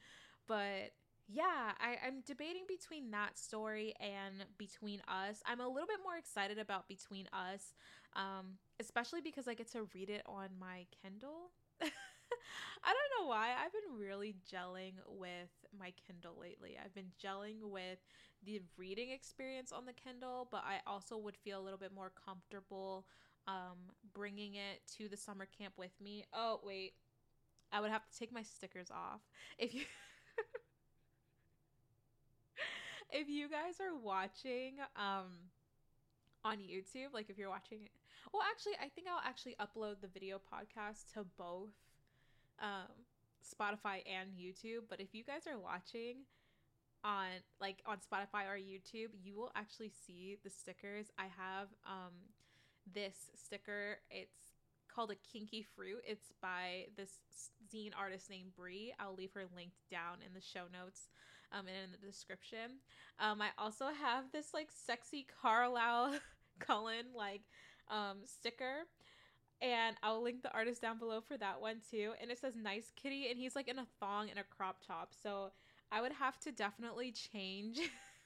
But 0.48 0.92
yeah, 1.28 1.74
I, 1.80 1.98
I'm 2.06 2.22
debating 2.26 2.64
between 2.68 3.12
that 3.12 3.38
story 3.38 3.94
and 4.00 4.46
Between 4.58 5.02
Us. 5.08 5.42
I'm 5.46 5.60
a 5.60 5.68
little 5.68 5.88
bit 5.88 6.00
more 6.04 6.18
excited 6.18 6.58
about 6.58 6.88
Between 6.88 7.28
Us, 7.34 7.74
um, 8.16 8.58
especially 8.80 9.22
because 9.22 9.48
I 9.48 9.54
get 9.54 9.72
to 9.74 9.88
read 9.94 10.10
it 10.10 10.24
on 10.26 10.50
my 10.60 10.86
Kindle. 11.04 11.52
I 11.82 11.86
don't 12.94 13.22
know 13.24 13.30
why. 13.30 13.50
I've 13.64 13.72
been 13.74 14.00
really 14.00 14.36
gelling 14.52 14.94
with 15.08 15.50
my 15.78 15.94
Kindle 16.08 16.36
lately. 16.40 16.78
I've 16.84 16.96
been 16.96 17.12
gelling 17.24 17.62
with 17.64 18.00
the 18.46 18.62
reading 18.78 19.12
experience 19.12 19.72
on 19.72 19.86
the 19.86 19.94
Kindle, 19.94 20.48
but 20.52 20.64
I 20.66 20.80
also 20.88 21.18
would 21.18 21.36
feel 21.38 21.60
a 21.60 21.64
little 21.64 21.80
bit 21.80 21.94
more 21.94 22.12
comfortable 22.26 23.06
um, 23.48 23.78
bringing 24.14 24.56
it 24.56 24.82
to 24.98 25.10
the 25.10 25.18
summer 25.18 25.48
camp 25.58 25.74
with 25.78 25.92
me. 26.02 26.24
Oh, 26.34 26.60
wait. 26.64 26.94
I 27.72 27.82
would 27.82 27.92
have 27.92 28.06
to 28.10 28.18
take 28.18 28.32
my 28.32 28.44
stickers 28.44 28.90
off. 28.92 29.22
If 29.58 29.74
you 29.74 29.84
If 33.12 33.28
you 33.28 33.50
guys 33.50 33.80
are 33.82 33.96
watching 33.98 34.76
um 34.96 35.50
on 36.44 36.58
YouTube, 36.58 37.14
like 37.14 37.30
if 37.30 37.38
you're 37.38 37.50
watching 37.50 37.84
it. 37.84 37.92
Well, 38.34 38.44
actually, 38.50 38.74
I 38.80 38.90
think 38.90 39.08
I'll 39.08 39.28
actually 39.28 39.56
upload 39.60 40.02
the 40.02 40.08
video 40.08 40.38
podcast 40.38 41.12
to 41.14 41.26
both 41.38 41.74
um 42.62 42.94
Spotify 43.44 44.04
and 44.06 44.32
YouTube, 44.38 44.84
but 44.90 45.00
if 45.00 45.14
you 45.14 45.24
guys 45.24 45.48
are 45.48 45.58
watching 45.60 46.26
on 47.04 47.28
like 47.60 47.82
on 47.86 47.98
Spotify 47.98 48.46
or 48.48 48.58
YouTube, 48.58 49.10
you 49.22 49.36
will 49.36 49.52
actually 49.56 49.92
see 50.06 50.38
the 50.44 50.50
stickers. 50.50 51.08
I 51.18 51.24
have 51.24 51.70
um 51.86 52.14
this 52.94 53.32
sticker. 53.36 53.98
It's 54.12 54.38
called 54.94 55.12
a 55.12 55.16
kinky 55.16 55.66
fruit. 55.76 56.02
It's 56.06 56.34
by 56.42 56.88
this 56.96 57.12
zine 57.74 57.92
artist 57.98 58.30
named 58.30 58.56
Brie. 58.56 58.94
I'll 59.00 59.16
leave 59.16 59.34
her 59.34 59.46
linked 59.56 59.90
down 59.90 60.18
in 60.26 60.34
the 60.34 60.42
show 60.42 60.66
notes 60.72 61.10
um, 61.52 61.68
and 61.68 61.76
in 61.86 61.92
the 61.92 62.06
description. 62.06 62.80
Um, 63.20 63.42
I 63.42 63.50
also 63.58 63.86
have 63.88 64.32
this 64.32 64.54
like 64.54 64.70
sexy 64.72 65.26
Carlisle 65.42 66.16
Cullen 66.60 67.06
like 67.16 67.42
um, 67.90 68.18
sticker. 68.26 68.86
And 69.62 69.98
I'll 70.02 70.24
link 70.24 70.42
the 70.42 70.54
artist 70.54 70.82
down 70.82 71.00
below 71.00 71.20
for 71.20 71.38
that 71.38 71.60
one 71.60 71.82
too. 71.92 72.14
And 72.22 72.32
it 72.32 72.40
says 72.40 72.56
nice 72.56 72.94
kitty, 72.96 73.28
and 73.30 73.38
he's 73.38 73.56
like 73.56 73.68
in 73.68 73.80
a 73.80 73.86
thong 74.00 74.30
and 74.30 74.40
a 74.40 74.44
crop 74.44 74.78
top. 74.86 75.12
So 75.22 75.52
I 75.92 76.02
would 76.02 76.14
have 76.14 76.40
to 76.42 76.52
definitely 76.52 77.12
change 77.12 77.80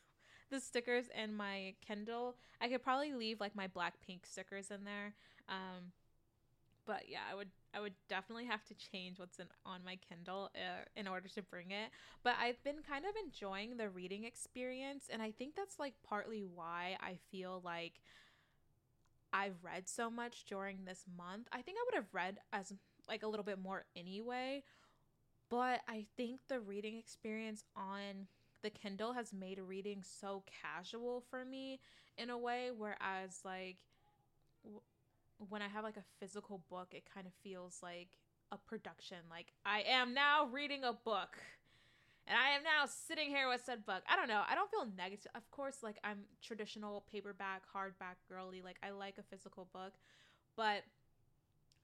the 0.52 0.60
stickers 0.60 1.06
in 1.16 1.34
my 1.34 1.74
Kindle. 1.86 2.36
I 2.62 2.68
could 2.68 2.84
probably 2.84 3.14
leave 3.14 3.40
like 3.40 3.56
my 3.56 3.68
Blackpink 3.68 4.26
stickers 4.26 4.70
in 4.70 4.84
there. 4.84 5.16
Um, 5.50 5.92
but 6.86 7.04
yeah, 7.10 7.22
I 7.30 7.34
would 7.34 7.50
I 7.76 7.80
would 7.80 7.94
definitely 8.08 8.46
have 8.46 8.64
to 8.66 8.76
change 8.76 9.20
what's 9.20 9.40
in 9.40 9.48
on 9.66 9.84
my 9.84 9.98
Kindle 10.08 10.52
uh, 10.56 10.84
in 10.96 11.08
order 11.08 11.28
to 11.30 11.42
bring 11.42 11.72
it. 11.72 11.90
But 12.24 12.36
I've 12.40 12.64
been 12.64 12.78
kind 12.88 13.06
of 13.06 13.12
enjoying 13.24 13.78
the 13.78 13.90
reading 13.90 14.24
experience, 14.26 15.06
and 15.12 15.22
I 15.22 15.32
think 15.32 15.56
that's 15.56 15.80
like 15.80 15.94
partly 16.08 16.44
why 16.44 16.98
I 17.02 17.18
feel 17.32 17.62
like 17.64 18.02
I've 19.32 19.64
read 19.64 19.90
so 19.90 20.10
much 20.10 20.46
during 20.46 20.86
this 20.86 21.06
month. 21.18 21.48
I 21.52 21.62
think 21.62 21.78
I 21.80 21.86
would 21.88 21.96
have 21.96 22.14
read 22.14 22.38
as 22.52 22.72
like 23.10 23.24
a 23.24 23.28
little 23.28 23.44
bit 23.44 23.60
more 23.60 23.86
anyway, 23.96 24.64
but 25.50 25.82
I 25.88 26.06
think 26.16 26.42
the 26.48 26.60
reading 26.60 26.98
experience 26.98 27.64
on 27.76 28.28
the 28.62 28.70
Kindle 28.70 29.14
has 29.14 29.34
made 29.34 29.60
reading 29.60 30.04
so 30.04 30.44
casual 30.62 31.24
for 31.30 31.44
me 31.44 31.80
in 32.18 32.30
a 32.30 32.38
way 32.38 32.70
whereas 32.76 33.42
like 33.44 33.78
when 35.50 35.62
I 35.62 35.68
have 35.68 35.84
like 35.84 35.98
a 35.98 36.04
physical 36.20 36.64
book, 36.70 36.90
it 36.92 37.04
kind 37.14 37.28
of 37.28 37.34
feels 37.44 37.80
like 37.82 38.18
a 38.52 38.58
production. 38.58 39.18
Like 39.30 39.48
I 39.66 39.82
am 39.82 40.14
now 40.14 40.48
reading 40.52 40.84
a 40.84 40.94
book 40.94 41.38
and 42.28 42.38
I 42.38 42.56
am 42.56 42.64
now 42.64 42.86
sitting 42.86 43.30
here 43.30 43.50
with 43.50 43.62
said 43.66 43.86
book. 43.86 44.04
I 44.08 44.16
don't 44.16 44.28
know. 44.28 44.44
I 44.48 44.56
don't 44.56 44.72
feel 44.72 44.88
negative. 44.96 45.28
Of 45.36 45.50
course, 45.52 45.78
like 45.84 45.98
I'm 46.04 46.20
traditional 46.42 47.04
paperback, 47.12 47.64
hardback 47.76 48.16
girly. 48.30 48.62
Like 48.62 48.78
I 48.84 48.92
like 48.92 49.18
a 49.18 49.24
physical 49.24 49.68
book, 49.74 49.94
but 50.56 50.84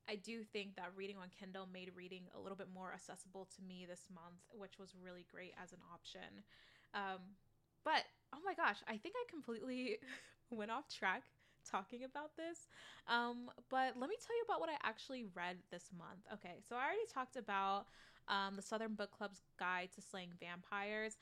I 0.07 0.15
do 0.15 0.43
think 0.43 0.75
that 0.77 0.91
reading 0.95 1.17
on 1.17 1.27
Kindle 1.37 1.67
made 1.71 1.91
reading 1.95 2.23
a 2.35 2.39
little 2.39 2.57
bit 2.57 2.67
more 2.73 2.91
accessible 2.93 3.47
to 3.57 3.61
me 3.61 3.85
this 3.87 4.07
month, 4.13 4.41
which 4.57 4.79
was 4.79 4.95
really 5.03 5.25
great 5.29 5.53
as 5.61 5.73
an 5.73 5.79
option. 5.93 6.45
Um, 6.93 7.35
but 7.83 8.05
oh 8.33 8.39
my 8.45 8.53
gosh, 8.53 8.77
I 8.87 8.97
think 8.97 9.15
I 9.17 9.29
completely 9.29 9.97
went 10.49 10.71
off 10.71 10.87
track 10.89 11.23
talking 11.69 12.03
about 12.03 12.35
this. 12.37 12.67
Um, 13.07 13.49
but 13.69 13.95
let 13.99 14.09
me 14.09 14.15
tell 14.25 14.35
you 14.35 14.43
about 14.45 14.59
what 14.59 14.69
I 14.69 14.77
actually 14.83 15.25
read 15.33 15.57
this 15.71 15.89
month. 15.97 16.21
Okay, 16.33 16.55
so 16.67 16.75
I 16.75 16.83
already 16.85 17.07
talked 17.13 17.35
about 17.35 17.85
um, 18.27 18.55
the 18.55 18.61
Southern 18.61 18.93
Book 18.93 19.11
Club's 19.11 19.41
Guide 19.59 19.89
to 19.95 20.01
Slaying 20.01 20.31
Vampires. 20.39 21.17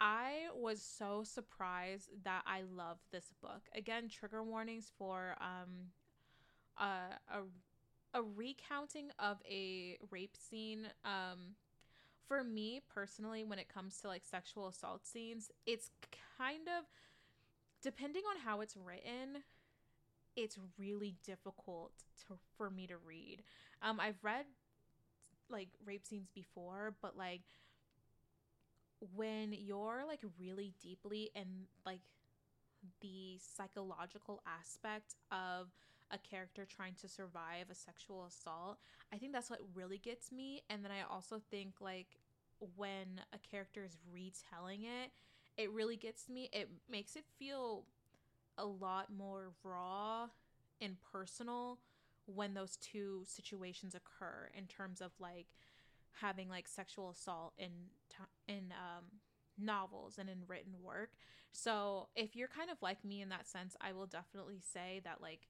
I 0.00 0.48
was 0.54 0.82
so 0.82 1.24
surprised 1.24 2.08
that 2.24 2.42
I 2.46 2.62
loved 2.74 3.02
this 3.12 3.32
book. 3.42 3.62
Again, 3.74 4.08
trigger 4.08 4.42
warnings 4.42 4.90
for 4.96 5.36
um, 5.40 5.90
a, 6.78 7.36
a, 7.36 8.18
a 8.18 8.22
recounting 8.22 9.10
of 9.18 9.38
a 9.48 9.98
rape 10.10 10.36
scene. 10.36 10.86
Um, 11.04 11.56
for 12.26 12.44
me 12.44 12.80
personally, 12.94 13.44
when 13.44 13.58
it 13.58 13.68
comes 13.68 13.98
to 13.98 14.08
like 14.08 14.24
sexual 14.24 14.68
assault 14.68 15.06
scenes, 15.06 15.50
it's 15.66 15.90
kind 16.38 16.68
of 16.68 16.84
depending 17.82 18.22
on 18.30 18.40
how 18.40 18.60
it's 18.60 18.76
written 18.76 19.42
it's 20.36 20.58
really 20.78 21.16
difficult 21.24 21.92
to 22.26 22.38
for 22.56 22.70
me 22.70 22.86
to 22.86 22.96
read. 22.96 23.42
Um, 23.82 24.00
I've 24.00 24.22
read 24.22 24.46
like 25.48 25.68
rape 25.84 26.06
scenes 26.06 26.28
before, 26.34 26.94
but 27.02 27.16
like 27.16 27.42
when 29.14 29.52
you're 29.52 30.04
like 30.06 30.20
really 30.38 30.74
deeply 30.82 31.30
in 31.34 31.66
like 31.86 32.00
the 33.00 33.38
psychological 33.38 34.42
aspect 34.46 35.14
of 35.30 35.68
a 36.10 36.18
character 36.18 36.66
trying 36.66 36.94
to 37.00 37.08
survive 37.08 37.70
a 37.70 37.74
sexual 37.74 38.24
assault, 38.26 38.78
I 39.12 39.16
think 39.18 39.32
that's 39.32 39.50
what 39.50 39.60
really 39.74 39.98
gets 39.98 40.32
me. 40.32 40.62
And 40.68 40.84
then 40.84 40.90
I 40.90 41.02
also 41.12 41.40
think 41.50 41.74
like 41.80 42.08
when 42.76 43.20
a 43.32 43.38
character 43.38 43.84
is 43.84 43.96
retelling 44.12 44.84
it, 44.84 45.10
it 45.56 45.70
really 45.72 45.96
gets 45.96 46.28
me. 46.28 46.48
It 46.52 46.68
makes 46.90 47.16
it 47.16 47.24
feel 47.38 47.84
a 48.60 48.66
lot 48.66 49.06
more 49.16 49.52
raw 49.64 50.28
and 50.80 50.96
personal 51.12 51.78
when 52.26 52.54
those 52.54 52.76
two 52.76 53.22
situations 53.26 53.94
occur 53.94 54.50
in 54.56 54.66
terms 54.66 55.00
of 55.00 55.10
like 55.18 55.46
having 56.20 56.48
like 56.48 56.68
sexual 56.68 57.10
assault 57.10 57.52
in 57.58 57.70
in 58.48 58.72
um 58.72 59.04
novels 59.58 60.18
and 60.18 60.28
in 60.28 60.38
written 60.46 60.72
work. 60.82 61.10
So, 61.52 62.08
if 62.14 62.36
you're 62.36 62.48
kind 62.48 62.70
of 62.70 62.80
like 62.80 63.04
me 63.04 63.22
in 63.22 63.28
that 63.30 63.48
sense, 63.48 63.76
I 63.80 63.92
will 63.92 64.06
definitely 64.06 64.60
say 64.60 65.00
that 65.04 65.20
like 65.20 65.48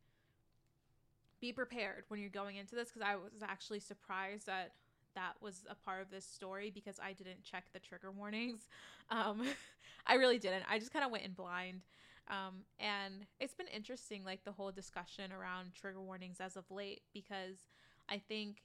be 1.41 1.53
prepared 1.53 2.05
when 2.09 2.21
you're 2.21 2.31
going 2.31 2.57
into 2.57 2.75
this 2.75 2.89
because 2.89 3.07
I 3.07 3.17
was 3.17 3.43
actually 3.43 3.81
surprised 3.81 4.47
that 4.47 4.73
that 5.15 5.33
was 5.41 5.65
a 5.69 5.75
part 5.75 6.03
of 6.03 6.11
this 6.11 6.25
story 6.25 6.71
because 6.73 6.99
I 7.03 7.13
didn't 7.13 7.43
check 7.43 7.65
the 7.73 7.79
trigger 7.81 8.11
warnings. 8.11 8.69
Um, 9.13 9.43
I 10.07 10.15
really 10.15 10.39
didn't. 10.39 10.63
I 10.71 10.79
just 10.79 10.93
kind 10.93 11.05
of 11.05 11.11
went 11.11 11.25
in 11.25 11.33
blind. 11.33 11.81
Um, 12.29 12.65
and 12.79 13.27
it's 13.41 13.55
been 13.55 13.67
interesting, 13.67 14.25
like 14.25 14.45
the 14.45 14.53
whole 14.53 14.71
discussion 14.71 15.33
around 15.33 15.75
trigger 15.75 16.01
warnings 16.01 16.41
as 16.41 16.57
of 16.57 16.71
late, 16.71 17.03
because 17.13 17.67
I 18.09 18.19
think 18.19 18.63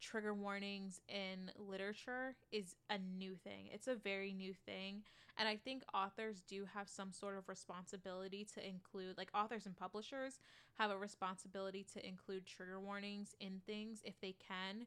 trigger 0.00 0.34
warnings 0.34 1.00
in 1.08 1.50
literature 1.56 2.36
is 2.52 2.74
a 2.90 2.98
new 2.98 3.34
thing. 3.34 3.68
It's 3.72 3.88
a 3.88 3.94
very 3.94 4.32
new 4.32 4.52
thing. 4.52 5.02
And 5.38 5.48
I 5.48 5.56
think 5.56 5.82
authors 5.94 6.42
do 6.48 6.66
have 6.74 6.88
some 6.88 7.12
sort 7.12 7.36
of 7.36 7.48
responsibility 7.48 8.46
to 8.54 8.66
include, 8.66 9.18
like 9.18 9.30
authors 9.34 9.66
and 9.66 9.76
publishers 9.76 10.38
have 10.78 10.90
a 10.90 10.96
responsibility 10.96 11.84
to 11.94 12.06
include 12.06 12.46
trigger 12.46 12.80
warnings 12.80 13.34
in 13.40 13.60
things 13.66 14.00
if 14.04 14.18
they 14.20 14.34
can. 14.46 14.86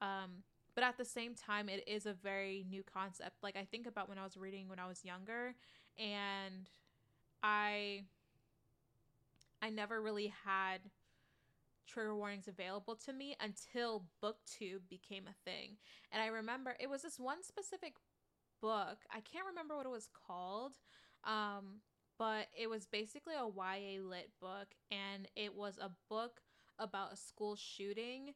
Um, 0.00 0.42
but 0.74 0.84
at 0.84 0.98
the 0.98 1.04
same 1.04 1.34
time, 1.34 1.70
it 1.70 1.82
is 1.86 2.04
a 2.04 2.12
very 2.12 2.66
new 2.68 2.82
concept. 2.82 3.42
Like 3.42 3.56
I 3.56 3.64
think 3.64 3.86
about 3.86 4.08
when 4.08 4.18
I 4.18 4.24
was 4.24 4.36
reading 4.36 4.68
when 4.68 4.78
I 4.78 4.86
was 4.86 5.04
younger 5.04 5.54
and 5.98 6.68
I 7.46 8.02
I 9.62 9.70
never 9.70 10.02
really 10.02 10.32
had 10.44 10.80
trigger 11.86 12.16
warnings 12.16 12.48
available 12.48 12.96
to 12.96 13.12
me 13.12 13.36
until 13.40 14.04
booktube 14.22 14.88
became 14.90 15.24
a 15.28 15.48
thing. 15.48 15.76
And 16.10 16.20
I 16.20 16.26
remember 16.26 16.76
it 16.80 16.90
was 16.90 17.02
this 17.02 17.20
one 17.20 17.44
specific 17.44 17.94
book. 18.60 18.98
I 19.12 19.20
can't 19.20 19.46
remember 19.46 19.76
what 19.76 19.86
it 19.86 19.90
was 19.90 20.08
called. 20.26 20.72
Um, 21.22 21.82
but 22.18 22.48
it 22.58 22.68
was 22.68 22.86
basically 22.86 23.34
a 23.34 23.46
YA 23.46 24.02
lit 24.02 24.30
book 24.40 24.68
and 24.90 25.28
it 25.36 25.54
was 25.54 25.78
a 25.80 25.90
book 26.08 26.40
about 26.78 27.12
a 27.12 27.16
school 27.16 27.54
shooting 27.54 28.34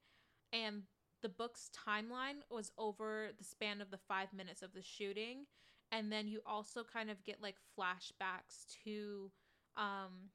and 0.53 0.83
the 1.23 1.29
book's 1.29 1.71
timeline 1.87 2.43
was 2.51 2.73
over 2.79 3.31
the 3.39 3.45
span 3.45 3.81
of 3.81 3.91
the 3.91 3.99
5 4.09 4.33
minutes 4.33 4.63
of 4.63 4.73
the 4.75 4.83
shooting 4.83 5.47
and 5.93 6.11
then 6.13 6.29
you 6.29 6.41
also 6.47 6.83
kind 6.85 7.11
of 7.11 7.23
get 7.25 7.43
like 7.43 7.57
flashbacks 7.79 8.67
to 8.85 9.31
um 9.77 10.31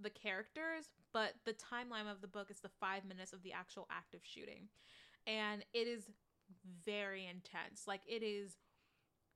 the 0.00 0.10
characters 0.10 0.86
but 1.12 1.34
the 1.44 1.52
timeline 1.54 2.10
of 2.10 2.20
the 2.20 2.28
book 2.28 2.50
is 2.50 2.60
the 2.60 2.70
five 2.80 3.04
minutes 3.04 3.32
of 3.32 3.42
the 3.42 3.52
actual 3.52 3.86
active 3.90 4.20
shooting. 4.22 4.68
And 5.26 5.64
it 5.72 5.86
is 5.86 6.10
very 6.84 7.26
intense. 7.26 7.84
Like 7.86 8.02
it 8.06 8.22
is 8.22 8.56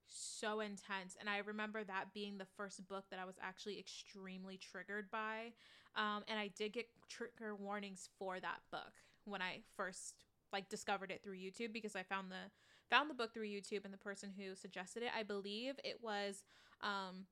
so 0.07 0.61
intense. 0.61 1.17
And 1.19 1.29
i 1.31 1.39
remember 1.39 1.85
that 1.85 2.13
being 2.13 2.37
the 2.39 2.47
first 2.57 2.87
book 2.89 3.05
that 3.11 3.19
i 3.19 3.25
was 3.25 3.37
actually 3.43 3.79
extremely 3.79 4.59
triggered 4.59 5.11
by. 5.11 5.53
Um, 5.97 6.23
and 6.29 6.39
i 6.39 6.49
did 6.49 6.73
get 6.73 6.87
trigger 7.09 7.55
warnings 7.55 8.09
for 8.19 8.41
that 8.41 8.61
book 8.71 8.93
when 9.25 9.43
i 9.43 9.61
first 9.77 10.15
like 10.53 10.69
discovered 10.69 11.11
it 11.11 11.23
through 11.23 11.37
youtube 11.37 11.73
because 11.73 11.95
i 11.97 12.03
found 12.03 12.31
the 12.31 12.51
found 12.93 13.09
the 13.09 13.15
book 13.15 13.33
through 13.33 13.49
YouTube 13.49 13.87
and 13.87 13.95
the 13.95 13.99
person 13.99 14.31
who 14.37 14.55
suggested 14.55 15.03
it, 15.03 15.09
I 15.19 15.23
believe 15.23 15.77
it 15.83 16.01
was 16.03 16.45
um, 16.83 17.25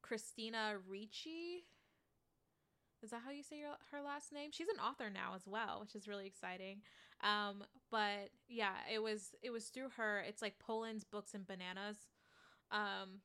Christina 0.00 0.76
Riccio. 0.88 1.60
Is 3.02 3.10
that 3.10 3.20
how 3.24 3.30
you 3.30 3.42
say 3.42 3.58
your, 3.58 3.76
her 3.92 4.00
last 4.02 4.32
name? 4.32 4.48
She's 4.50 4.68
an 4.68 4.80
author 4.80 5.10
now 5.10 5.34
as 5.36 5.46
well, 5.46 5.80
which 5.82 5.94
is 5.94 6.08
really 6.08 6.26
exciting. 6.26 6.80
Um, 7.22 7.62
but 7.90 8.30
yeah, 8.48 8.72
it 8.92 9.02
was 9.02 9.34
it 9.42 9.50
was 9.50 9.66
through 9.66 9.90
her. 9.98 10.24
It's 10.26 10.40
like 10.40 10.58
Poland's 10.58 11.04
Books 11.04 11.34
and 11.34 11.46
Bananas. 11.46 11.98
Um, 12.70 13.20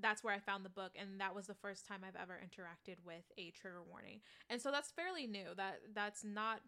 that's 0.00 0.22
where 0.22 0.34
I 0.34 0.38
found 0.38 0.64
the 0.64 0.70
book, 0.70 0.92
and 0.98 1.20
that 1.20 1.34
was 1.34 1.48
the 1.48 1.54
first 1.54 1.86
time 1.86 2.00
I've 2.06 2.20
ever 2.20 2.38
interacted 2.40 2.96
with 3.04 3.24
a 3.36 3.50
trigger 3.50 3.82
warning. 3.90 4.20
And 4.48 4.60
so 4.60 4.70
that's 4.70 4.92
fairly 4.92 5.26
new. 5.26 5.48
That 5.56 5.80
that's 5.92 6.24
not 6.24 6.60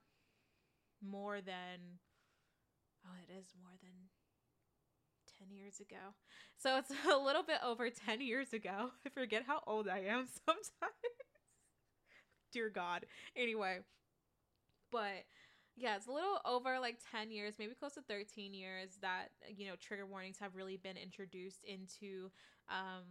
more 1.01 1.41
than 1.41 2.01
oh, 3.07 3.15
it 3.23 3.33
is 3.33 3.47
more 3.61 3.73
than 3.83 4.11
10 5.39 5.57
years 5.57 5.81
ago. 5.81 6.15
So 6.59 6.77
it's 6.79 6.91
a 7.13 7.17
little 7.17 7.43
bit 7.43 7.59
over 7.65 7.91
10 7.91 8.21
years 8.21 8.53
ago. 8.53 8.91
I 9.07 9.11
forget 9.11 9.45
how 9.47 9.61
old 9.67 9.89
I 9.89 10.01
am 10.01 10.27
sometimes. 10.47 10.95
Dear 12.53 12.71
God. 12.71 13.07
Anyway, 13.37 13.81
but 14.93 15.27
yeah, 15.77 15.97
it's 15.97 16.07
a 16.07 16.13
little 16.13 16.39
over 16.45 16.79
like 16.79 16.99
10 17.11 17.33
years, 17.33 17.55
maybe 17.59 17.75
close 17.75 17.95
to 17.95 18.03
13 18.03 18.55
years 18.55 18.91
that, 19.03 19.31
you 19.57 19.67
know, 19.67 19.75
trigger 19.81 20.07
warnings 20.07 20.39
have 20.39 20.55
really 20.55 20.77
been 20.77 20.97
introduced 20.97 21.65
into 21.65 22.31
um, 22.69 23.03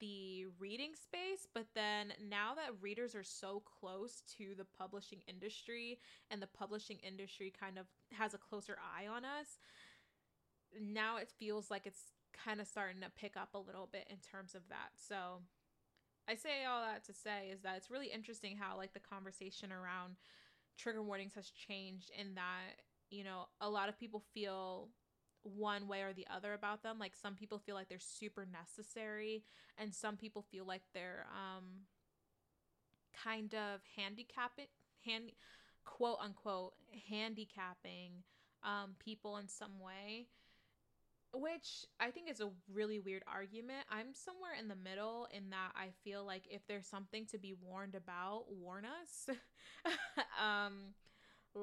the 0.00 0.46
reading 0.58 0.92
space, 0.94 1.46
but 1.54 1.66
then 1.74 2.12
now 2.28 2.54
that 2.54 2.80
readers 2.80 3.14
are 3.14 3.24
so 3.24 3.62
close 3.80 4.22
to 4.36 4.54
the 4.56 4.64
publishing 4.64 5.20
industry 5.26 5.98
and 6.30 6.42
the 6.42 6.48
publishing 6.48 6.98
industry 6.98 7.52
kind 7.58 7.78
of 7.78 7.86
has 8.12 8.34
a 8.34 8.38
closer 8.38 8.76
eye 8.78 9.06
on 9.06 9.24
us, 9.24 9.58
now 10.80 11.16
it 11.16 11.30
feels 11.38 11.70
like 11.70 11.86
it's 11.86 12.12
kind 12.32 12.60
of 12.60 12.66
starting 12.66 13.00
to 13.00 13.10
pick 13.18 13.36
up 13.36 13.54
a 13.54 13.58
little 13.58 13.88
bit 13.90 14.06
in 14.10 14.16
terms 14.18 14.54
of 14.54 14.62
that. 14.68 14.90
So 14.96 15.40
I 16.28 16.34
say 16.34 16.64
all 16.68 16.82
that 16.82 17.04
to 17.06 17.12
say 17.12 17.48
is 17.52 17.62
that 17.62 17.76
it's 17.76 17.90
really 17.90 18.08
interesting 18.08 18.56
how 18.56 18.76
like 18.76 18.92
the 18.92 19.00
conversation 19.00 19.72
around 19.72 20.16
trigger 20.76 21.02
warnings 21.02 21.34
has 21.34 21.50
changed 21.50 22.10
in 22.18 22.34
that, 22.34 22.82
you 23.10 23.24
know, 23.24 23.46
a 23.60 23.70
lot 23.70 23.88
of 23.88 23.98
people 23.98 24.22
feel 24.34 24.88
one 25.42 25.88
way 25.88 26.02
or 26.02 26.12
the 26.12 26.26
other 26.34 26.54
about 26.54 26.82
them. 26.82 26.98
Like 26.98 27.14
some 27.14 27.34
people 27.34 27.58
feel 27.58 27.74
like 27.74 27.88
they're 27.88 27.98
super 27.98 28.46
necessary 28.50 29.44
and 29.78 29.94
some 29.94 30.16
people 30.16 30.42
feel 30.42 30.66
like 30.66 30.82
they're 30.94 31.26
um 31.32 31.64
kind 33.24 33.54
of 33.54 33.80
handicapping 33.96 34.66
hand 35.04 35.32
quote 35.84 36.18
unquote 36.22 36.74
handicapping 37.08 38.12
um, 38.62 38.94
people 38.98 39.36
in 39.38 39.48
some 39.48 39.80
way 39.80 40.26
which 41.34 41.84
I 42.00 42.10
think 42.10 42.30
is 42.30 42.40
a 42.40 42.48
really 42.72 43.00
weird 43.00 43.22
argument. 43.26 43.84
I'm 43.90 44.14
somewhere 44.14 44.52
in 44.58 44.68
the 44.68 44.74
middle 44.74 45.28
in 45.30 45.50
that 45.50 45.72
I 45.76 45.90
feel 46.02 46.24
like 46.24 46.44
if 46.50 46.66
there's 46.66 46.86
something 46.86 47.26
to 47.26 47.38
be 47.38 47.54
warned 47.60 47.94
about, 47.94 48.44
warn 48.48 48.84
us. 48.86 49.28
um, 50.42 50.94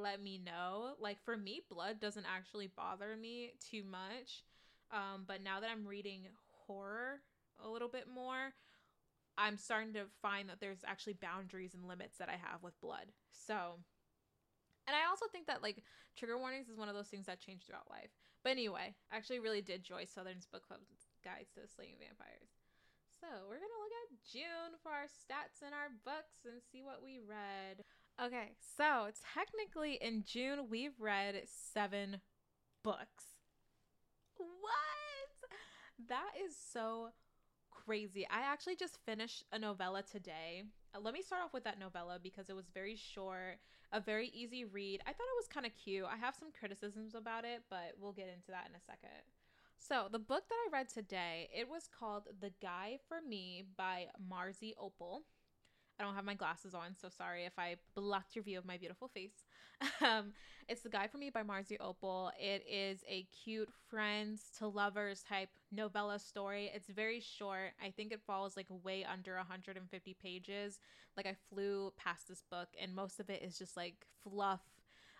let 0.01 0.21
me 0.21 0.39
know. 0.43 0.93
Like 0.99 1.23
for 1.23 1.37
me, 1.37 1.61
blood 1.69 1.99
doesn't 1.99 2.25
actually 2.25 2.67
bother 2.75 3.15
me 3.15 3.53
too 3.59 3.83
much. 3.83 4.43
Um, 4.91 5.23
but 5.27 5.43
now 5.43 5.59
that 5.59 5.69
I'm 5.69 5.87
reading 5.87 6.27
horror 6.67 7.21
a 7.63 7.69
little 7.69 7.89
bit 7.89 8.05
more, 8.13 8.53
I'm 9.37 9.57
starting 9.57 9.93
to 9.93 10.05
find 10.21 10.49
that 10.49 10.59
there's 10.59 10.85
actually 10.85 11.17
boundaries 11.19 11.73
and 11.73 11.87
limits 11.87 12.17
that 12.17 12.29
I 12.29 12.39
have 12.39 12.63
with 12.63 12.79
blood. 12.79 13.11
So, 13.31 13.79
and 14.87 14.95
I 14.95 15.09
also 15.09 15.25
think 15.31 15.47
that 15.47 15.63
like 15.63 15.83
trigger 16.15 16.37
warnings 16.37 16.69
is 16.69 16.77
one 16.77 16.87
of 16.87 16.95
those 16.95 17.07
things 17.09 17.25
that 17.25 17.39
change 17.39 17.65
throughout 17.65 17.89
life. 17.89 18.11
But 18.43 18.53
anyway, 18.53 18.95
I 19.11 19.17
actually 19.17 19.39
really 19.39 19.61
did 19.61 19.83
Joyce 19.83 20.11
Southern's 20.13 20.45
book 20.45 20.67
club 20.67 20.79
guides 21.23 21.51
to 21.55 21.67
slaying 21.67 21.97
vampires. 21.99 22.53
So 23.19 23.27
we're 23.49 23.57
gonna 23.59 23.81
look 23.81 23.95
at 24.05 24.21
June 24.21 24.77
for 24.83 24.93
our 24.93 25.09
stats 25.09 25.65
and 25.65 25.73
our 25.73 25.89
books 26.05 26.45
and 26.45 26.61
see 26.61 26.85
what 26.85 27.01
we 27.01 27.19
read. 27.19 27.83
Okay, 28.24 28.51
so 28.77 29.10
technically 29.34 30.00
in 30.01 30.24
June 30.25 30.67
we've 30.69 30.98
read 31.00 31.41
seven 31.74 32.22
books. 32.81 33.25
What? 34.38 35.50
That 36.07 36.31
is 36.45 36.55
so 36.55 37.10
crazy. 37.69 38.25
I 38.29 38.39
actually 38.39 38.77
just 38.77 39.00
finished 39.05 39.43
a 39.51 39.60
novella 39.60 40.01
today. 40.01 40.63
Uh, 40.95 41.00
let 41.01 41.13
me 41.13 41.22
start 41.22 41.41
off 41.43 41.53
with 41.53 41.65
that 41.65 41.77
novella 41.77 42.17
because 42.22 42.50
it 42.50 42.55
was 42.55 42.69
very 42.74 42.95
short, 42.95 43.57
a 43.91 44.00
very 44.00 44.29
easy 44.29 44.63
read. 44.63 45.01
I 45.05 45.12
thought 45.12 45.24
it 45.24 45.38
was 45.38 45.48
kind 45.48 45.65
of 45.65 45.74
cute. 45.75 46.05
I 46.05 46.15
have 46.15 46.36
some 46.36 46.50
criticisms 46.57 47.15
about 47.15 47.43
it, 47.43 47.63
but 47.69 47.95
we'll 48.00 48.13
get 48.13 48.29
into 48.34 48.48
that 48.48 48.67
in 48.69 48.75
a 48.75 48.81
second. 48.86 49.24
So, 49.77 50.07
the 50.10 50.19
book 50.19 50.43
that 50.48 50.55
I 50.55 50.72
read 50.72 50.88
today, 50.88 51.50
it 51.53 51.69
was 51.69 51.89
called 52.00 52.24
The 52.39 52.51
Guy 52.62 52.98
for 53.10 53.17
Me 53.27 53.65
by 53.77 54.07
Marzi 54.31 54.74
Opal. 54.79 55.24
I 55.99 56.03
don't 56.03 56.15
have 56.15 56.25
my 56.25 56.33
glasses 56.33 56.73
on, 56.73 56.95
so 56.99 57.07
sorry 57.09 57.45
if 57.45 57.53
I 57.57 57.75
blocked 57.95 58.35
your 58.35 58.43
view 58.43 58.57
of 58.57 58.65
my 58.65 58.77
beautiful 58.77 59.07
face. 59.07 59.45
um, 60.01 60.33
it's 60.67 60.81
The 60.81 60.89
Guy 60.89 61.07
for 61.07 61.17
Me 61.17 61.29
by 61.29 61.43
Marzi 61.43 61.77
Opal. 61.79 62.31
It 62.39 62.65
is 62.69 63.03
a 63.07 63.27
cute 63.43 63.69
friends 63.89 64.43
to 64.57 64.67
lovers 64.67 65.23
type 65.23 65.49
novella 65.71 66.19
story. 66.19 66.71
It's 66.73 66.87
very 66.87 67.21
short. 67.21 67.71
I 67.83 67.91
think 67.91 68.11
it 68.11 68.21
falls 68.25 68.57
like 68.57 68.67
way 68.83 69.05
under 69.05 69.35
150 69.35 70.15
pages. 70.21 70.79
Like 71.15 71.27
I 71.27 71.35
flew 71.49 71.93
past 71.97 72.27
this 72.27 72.43
book, 72.49 72.69
and 72.81 72.93
most 72.93 73.19
of 73.19 73.29
it 73.29 73.41
is 73.41 73.57
just 73.57 73.77
like 73.77 74.05
fluff 74.23 74.61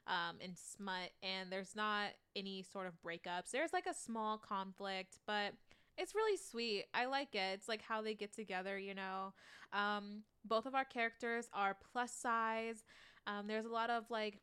um, 0.08 0.38
and 0.44 0.58
smut, 0.58 1.12
and 1.24 1.51
there's 1.51 1.75
not 1.75 2.10
any 2.36 2.63
sort 2.63 2.88
of 2.88 2.94
breakups. 3.01 3.51
There's 3.51 3.74
like 3.74 3.88
a 3.88 3.94
small 3.94 4.38
conflict, 4.38 5.20
but 5.25 5.53
it's 5.98 6.16
really 6.16 6.38
sweet. 6.38 6.86
I 6.94 7.06
like 7.06 7.36
it. 7.36 7.54
It's 7.54 7.68
like 7.68 7.82
how 7.82 8.02
they 8.02 8.14
get 8.14 8.34
together, 8.34 8.78
you 8.78 8.94
know. 8.94 9.34
Um, 9.74 10.24
both 10.44 10.66
of 10.66 10.75
our 10.75 10.86
characters 10.86 11.48
are 11.54 11.78
plus 11.92 12.12
size. 12.12 12.84
Um, 13.28 13.48
there's 13.48 13.66
a 13.66 13.70
lot 13.70 13.90
of 13.90 14.04
like 14.10 14.40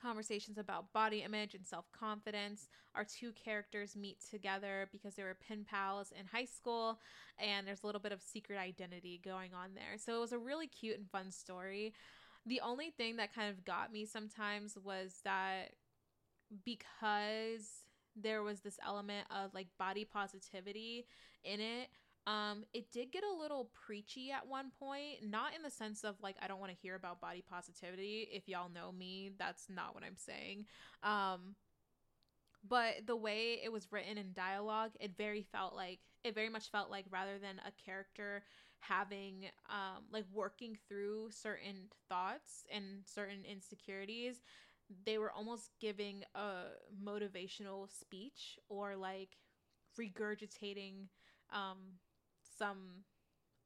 conversations 0.00 0.58
about 0.58 0.92
body 0.92 1.22
image 1.22 1.54
and 1.54 1.66
self 1.66 1.90
confidence. 1.92 2.68
Our 2.94 3.04
two 3.04 3.32
characters 3.32 3.96
meet 3.96 4.18
together 4.30 4.88
because 4.92 5.14
they 5.14 5.22
were 5.22 5.36
pen 5.48 5.64
pals 5.68 6.12
in 6.18 6.26
high 6.26 6.44
school, 6.44 6.98
and 7.38 7.66
there's 7.66 7.82
a 7.82 7.86
little 7.86 8.00
bit 8.00 8.12
of 8.12 8.22
secret 8.22 8.58
identity 8.58 9.20
going 9.24 9.54
on 9.54 9.70
there. 9.74 9.98
So 9.98 10.16
it 10.16 10.20
was 10.20 10.32
a 10.32 10.38
really 10.38 10.66
cute 10.66 10.98
and 10.98 11.10
fun 11.10 11.30
story. 11.30 11.94
The 12.46 12.60
only 12.60 12.90
thing 12.90 13.16
that 13.16 13.34
kind 13.34 13.50
of 13.50 13.64
got 13.64 13.92
me 13.92 14.04
sometimes 14.04 14.76
was 14.82 15.20
that 15.24 15.70
because 16.64 17.83
there 18.20 18.42
was 18.42 18.60
this 18.60 18.78
element 18.86 19.26
of 19.30 19.52
like 19.54 19.68
body 19.78 20.04
positivity 20.04 21.06
in 21.42 21.60
it. 21.60 21.88
Um 22.26 22.64
it 22.72 22.90
did 22.90 23.12
get 23.12 23.22
a 23.24 23.40
little 23.40 23.70
preachy 23.86 24.30
at 24.30 24.46
one 24.46 24.70
point 24.78 25.28
not 25.28 25.54
in 25.54 25.62
the 25.62 25.70
sense 25.70 26.04
of 26.04 26.14
like 26.22 26.36
i 26.40 26.46
don't 26.48 26.60
want 26.60 26.72
to 26.72 26.78
hear 26.78 26.94
about 26.94 27.20
body 27.20 27.42
positivity. 27.48 28.28
If 28.32 28.48
y'all 28.48 28.70
know 28.72 28.92
me 28.92 29.32
that's 29.38 29.66
not 29.68 29.94
what 29.94 30.04
i'm 30.04 30.16
saying. 30.16 30.66
Um 31.02 31.54
but 32.66 33.06
the 33.06 33.16
way 33.16 33.60
it 33.62 33.70
was 33.70 33.92
written 33.92 34.16
in 34.16 34.32
dialogue 34.32 34.92
it 35.00 35.16
very 35.16 35.42
felt 35.42 35.74
like 35.74 36.00
it 36.22 36.34
very 36.34 36.48
much 36.48 36.70
felt 36.70 36.90
like 36.90 37.04
rather 37.10 37.38
than 37.38 37.60
a 37.66 37.84
character 37.84 38.42
having 38.80 39.46
um 39.70 40.04
like 40.12 40.24
working 40.32 40.76
through 40.88 41.28
certain 41.30 41.88
thoughts 42.08 42.64
and 42.72 42.84
certain 43.04 43.44
insecurities 43.50 44.42
they 45.04 45.18
were 45.18 45.32
almost 45.32 45.70
giving 45.80 46.24
a 46.34 46.64
motivational 47.02 47.88
speech 47.90 48.58
or 48.68 48.96
like 48.96 49.36
regurgitating 49.98 51.08
um, 51.52 51.98
some 52.58 53.04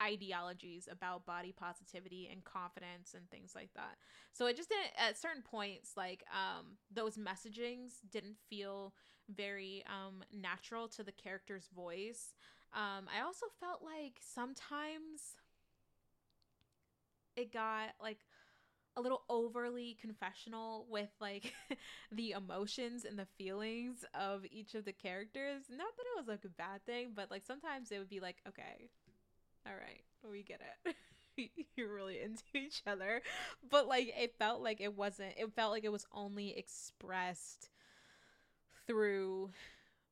ideologies 0.03 0.89
about 0.91 1.27
body 1.27 1.53
positivity 1.53 2.29
and 2.31 2.45
confidence 2.45 3.15
and 3.17 3.29
things 3.31 3.53
like 3.55 3.71
that. 3.75 3.97
So 4.33 4.47
it 4.47 4.57
just 4.57 4.69
didn't 4.69 4.93
at 4.97 5.19
certain 5.19 5.43
points 5.43 5.93
like 5.97 6.25
um 6.33 6.77
those 6.93 7.17
messagings 7.17 7.95
didn't 8.11 8.37
feel 8.49 8.95
very 9.29 9.85
um 9.89 10.23
natural 10.33 10.89
to 10.89 11.03
the 11.03 11.13
character's 11.13 11.69
voice. 11.75 12.35
Um 12.73 13.09
I 13.17 13.23
also 13.25 13.47
felt 13.61 13.83
like 13.83 14.21
sometimes 14.21 15.35
it 17.37 17.53
got 17.53 17.91
like 18.03 18.19
a 18.99 19.01
little 19.01 19.23
overly 19.31 19.97
confessional 20.01 20.85
with 20.91 21.09
like 21.21 21.55
the 22.13 22.33
emotions 22.33 23.05
and 23.05 23.19
the 23.19 23.29
feelings 23.39 24.05
of 24.13 24.45
each 24.51 24.75
of 24.75 24.85
the 24.85 24.93
characters. 24.93 25.63
Not 25.71 25.97
that 25.97 26.03
it 26.03 26.19
was 26.19 26.27
like 26.27 26.45
a 26.45 26.49
bad 26.49 26.85
thing, 26.85 27.13
but 27.15 27.31
like 27.31 27.45
sometimes 27.47 27.93
it 27.93 27.99
would 27.99 28.11
be 28.11 28.21
like, 28.21 28.37
okay, 28.49 28.91
all 29.67 29.75
right, 29.75 30.03
we 30.29 30.43
get 30.43 30.61
it. 30.87 30.97
You're 31.77 31.95
really 31.95 32.21
into 32.21 32.43
each 32.55 32.83
other. 32.87 33.23
But 33.71 33.87
like 33.87 34.13
it 34.19 34.35
felt 34.39 34.63
like 34.63 34.81
it 34.81 34.97
wasn't, 34.97 35.35
it 35.39 35.55
felt 35.55 35.71
like 35.71 35.85
it 35.85 35.93
was 35.93 36.07
only 36.13 36.59
expressed 36.59 37.71
through 38.87 39.51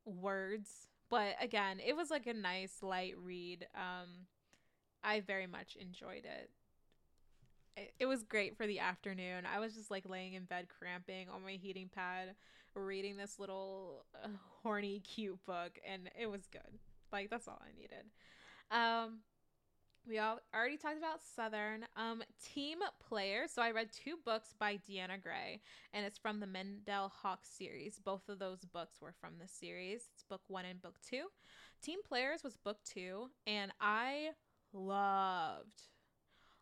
words. 0.05 0.89
But 1.11 1.37
again, 1.41 1.81
it 1.85 1.97
was 1.97 2.11
like 2.11 2.27
a 2.27 2.35
nice 2.35 2.83
light 2.83 3.15
read. 3.21 3.67
Um 3.75 4.27
I 5.03 5.21
very 5.21 5.47
much 5.47 5.77
enjoyed 5.77 6.25
it 6.25 6.51
it 7.99 8.07
was 8.07 8.23
great 8.23 8.57
for 8.57 8.67
the 8.67 8.81
afternoon. 8.81 9.45
I 9.53 9.61
was 9.61 9.75
just 9.75 9.91
like 9.91 10.09
laying 10.09 10.35
in 10.35 10.45
bed 10.45 10.69
cramping 10.79 11.29
on 11.29 11.45
my 11.45 11.53
heating 11.53 11.91
pad, 11.95 12.35
reading 12.75 13.17
this 13.17 13.39
little 13.39 14.05
uh, 14.23 14.29
horny 14.63 15.01
cute 15.01 15.45
book 15.47 15.79
and 15.89 16.11
it 16.19 16.31
was 16.31 16.47
good. 16.51 16.79
Like 17.13 17.31
that's 17.31 17.49
all 17.49 17.61
I 17.63 17.79
needed. 17.79 18.07
Um 18.71 19.21
we 20.09 20.19
all 20.19 20.39
already 20.55 20.77
talked 20.77 20.99
about 20.99 21.21
Southern. 21.35 21.85
Um, 21.97 22.23
Team 22.55 22.79
Players. 23.09 23.51
So 23.51 23.61
I 23.61 23.73
read 23.73 23.89
two 23.93 24.17
books 24.25 24.55
by 24.59 24.79
Deanna 24.89 25.21
Grey, 25.21 25.61
and 25.93 26.07
it's 26.07 26.17
from 26.19 26.39
the 26.39 26.47
Mendel 26.47 27.13
Hawk 27.23 27.41
series. 27.43 27.99
Both 27.99 28.29
of 28.29 28.39
those 28.39 28.61
books 28.61 29.01
were 29.01 29.15
from 29.21 29.33
the 29.41 29.49
series. 29.49 30.03
It's 30.15 30.23
book 30.23 30.43
one 30.47 30.65
and 30.65 30.81
book 30.81 30.95
two. 31.09 31.27
Team 31.83 31.99
Players 32.07 32.45
was 32.45 32.57
book 32.57 32.79
two, 32.85 33.31
and 33.49 33.73
I 33.81 34.31
loved 34.73 35.83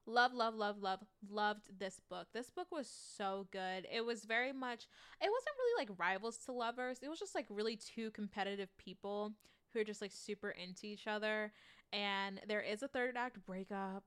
love 0.07 0.35
love 0.35 0.55
love 0.55 0.79
love 0.81 1.01
loved 1.31 1.79
this 1.79 2.01
book. 2.09 2.29
This 2.33 2.51
book 2.51 2.69
was 2.71 2.89
so 3.17 3.47
good. 3.51 3.87
It 3.93 4.05
was 4.05 4.25
very 4.25 4.53
much 4.53 4.87
it 5.21 5.31
wasn't 5.31 5.57
really 5.59 5.87
like 5.87 5.99
rivals 5.99 6.37
to 6.47 6.53
lovers. 6.53 6.99
It 7.03 7.09
was 7.09 7.19
just 7.19 7.35
like 7.35 7.47
really 7.49 7.77
two 7.77 8.11
competitive 8.11 8.77
people 8.77 9.33
who 9.73 9.81
are 9.81 9.85
just 9.85 10.03
like 10.03 10.13
super 10.13 10.51
into 10.51 10.87
each 10.87 11.07
other. 11.07 11.53
And 11.93 12.41
there 12.49 12.61
is 12.61 12.83
a 12.83 12.89
third 12.89 13.17
act 13.17 13.45
breakup 13.47 14.05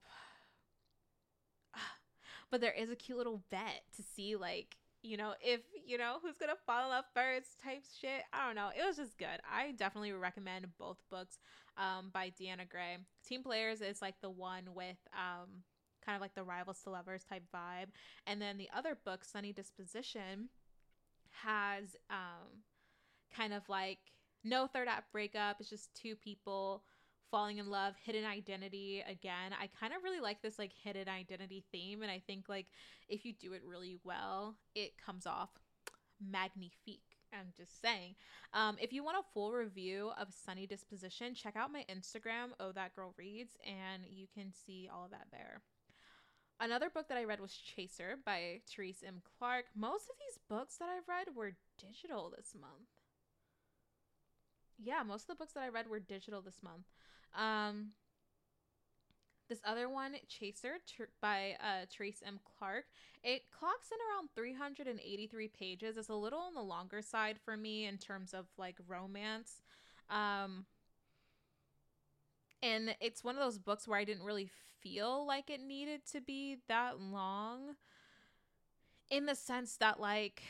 but 2.52 2.62
there 2.62 2.74
is 2.74 2.90
a 2.90 2.96
cute 2.96 3.18
little 3.18 3.44
bet 3.50 3.84
to 3.96 4.04
see 4.04 4.36
like 4.36 4.78
you 5.04 5.16
know 5.16 5.34
if 5.42 5.62
you 5.86 5.98
know 5.98 6.18
who's 6.22 6.38
gonna 6.38 6.54
fall 6.66 6.84
in 6.84 6.90
love 6.90 7.06
first 7.14 7.60
type 7.64 7.84
shit. 8.00 8.24
I 8.34 8.46
don't 8.46 8.56
know. 8.56 8.70
It 8.78 8.86
was 8.86 8.98
just 8.98 9.18
good. 9.18 9.40
I 9.52 9.72
definitely 9.72 10.12
recommend 10.12 10.68
both 10.78 10.98
books 11.10 11.40
um, 11.78 12.10
by 12.14 12.32
deanna 12.40 12.68
grey. 12.68 12.98
Team 13.26 13.44
players 13.44 13.82
is 13.82 14.02
like 14.02 14.20
the 14.22 14.30
one 14.30 14.70
with 14.74 14.98
um, 15.14 15.64
kind 16.08 16.16
of 16.16 16.22
like 16.22 16.36
the 16.36 16.44
rivals 16.44 16.80
to 16.84 16.90
lovers 16.90 17.24
type 17.24 17.44
vibe. 17.54 17.88
And 18.26 18.42
then 18.42 18.58
the 18.58 18.70
other 18.76 18.98
book, 19.04 19.26
Sunny 19.26 19.52
Disposition, 19.52 20.50
has 21.44 21.96
um, 22.10 22.64
kind 23.36 23.54
of 23.54 23.68
like 23.68 24.00
no 24.44 24.68
third 24.68 24.88
act 24.88 25.12
breakup. 25.12 25.58
It's 25.60 25.70
just 25.70 25.94
two 25.94 26.16
people 26.16 26.84
falling 27.30 27.58
in 27.58 27.70
love, 27.70 27.94
hidden 28.06 28.26
identity 28.26 29.04
again. 29.06 29.52
I 29.60 29.70
kind 29.80 29.94
of 29.94 30.04
really 30.04 30.22
like 30.22 30.42
this 30.42 30.58
like 30.58 30.72
hidden 30.84 31.10
identity 31.10 31.66
theme. 31.72 32.02
And 32.02 32.10
I 32.10 32.22
think 32.26 32.46
like 32.48 32.68
if 33.10 33.26
you 33.26 33.34
do 33.34 33.54
it 33.54 33.62
really 33.68 33.98
well, 34.06 34.56
it 34.76 34.94
comes 35.04 35.28
off 35.28 35.50
magnifique. 36.26 37.02
I'm 37.34 37.52
just 37.58 37.82
saying. 37.82 38.16
Um, 38.54 38.78
if 38.80 38.94
you 38.94 39.04
want 39.04 39.18
a 39.18 39.34
full 39.34 39.52
review 39.52 40.12
of 40.20 40.30
Sunny 40.46 40.66
Disposition, 40.66 41.36
check 41.36 41.58
out 41.58 41.74
my 41.74 41.84
Instagram, 41.92 42.52
Oh 42.58 42.72
That 42.72 42.96
Girl 42.96 43.14
Reads, 43.18 43.58
and 43.66 44.04
you 44.10 44.28
can 44.34 44.54
see 44.54 44.90
all 44.92 45.04
of 45.04 45.12
that 45.12 45.28
there. 45.30 45.62
Another 46.60 46.90
book 46.90 47.08
that 47.08 47.18
I 47.18 47.24
read 47.24 47.40
was 47.40 47.54
Chaser 47.54 48.18
by 48.26 48.62
Therese 48.68 49.04
M. 49.06 49.22
Clark. 49.38 49.66
Most 49.76 50.10
of 50.10 50.16
these 50.18 50.40
books 50.50 50.78
that 50.78 50.90
I've 50.90 51.08
read 51.08 51.36
were 51.36 51.54
digital 51.78 52.34
this 52.36 52.54
month. 52.60 52.90
Yeah, 54.80 55.04
most 55.04 55.24
of 55.24 55.28
the 55.28 55.36
books 55.36 55.54
that 55.54 55.64
I 55.64 55.70
read 55.70 55.88
were 55.88 56.00
digital 56.00 56.42
this 56.42 56.64
month. 56.64 56.86
Um, 57.36 57.92
this 59.50 59.62
other 59.66 59.88
one, 59.88 60.16
Chaser 60.28 60.78
by 61.22 61.56
uh, 61.62 61.86
Therese 61.96 62.24
M. 62.26 62.40
Clark, 62.58 62.86
it 63.24 63.44
clocks 63.52 63.90
in 63.92 63.98
around 64.12 64.30
383 64.36 65.48
pages. 65.50 65.96
It's 65.96 66.10
a 66.10 66.16
little 66.16 66.40
on 66.40 66.56
the 66.56 66.62
longer 66.62 67.04
side 67.04 67.38
for 67.44 67.56
me 67.56 67.86
in 67.86 67.98
terms 67.98 68.34
of 68.34 68.48
like 68.58 68.78
romance. 68.88 69.62
Um, 70.10 70.66
and 72.64 72.96
it's 73.00 73.24
one 73.24 73.36
of 73.36 73.42
those 73.42 73.60
books 73.60 73.88
where 73.88 74.00
I 74.00 74.04
didn't 74.04 74.24
really 74.24 74.50
feel 74.82 75.26
like 75.26 75.50
it 75.50 75.62
needed 75.62 76.02
to 76.12 76.22
be 76.22 76.58
that 76.68 77.00
long 77.00 77.76
in 79.10 79.26
the 79.26 79.36
sense 79.36 79.78
that 79.78 80.00
like 80.00 80.44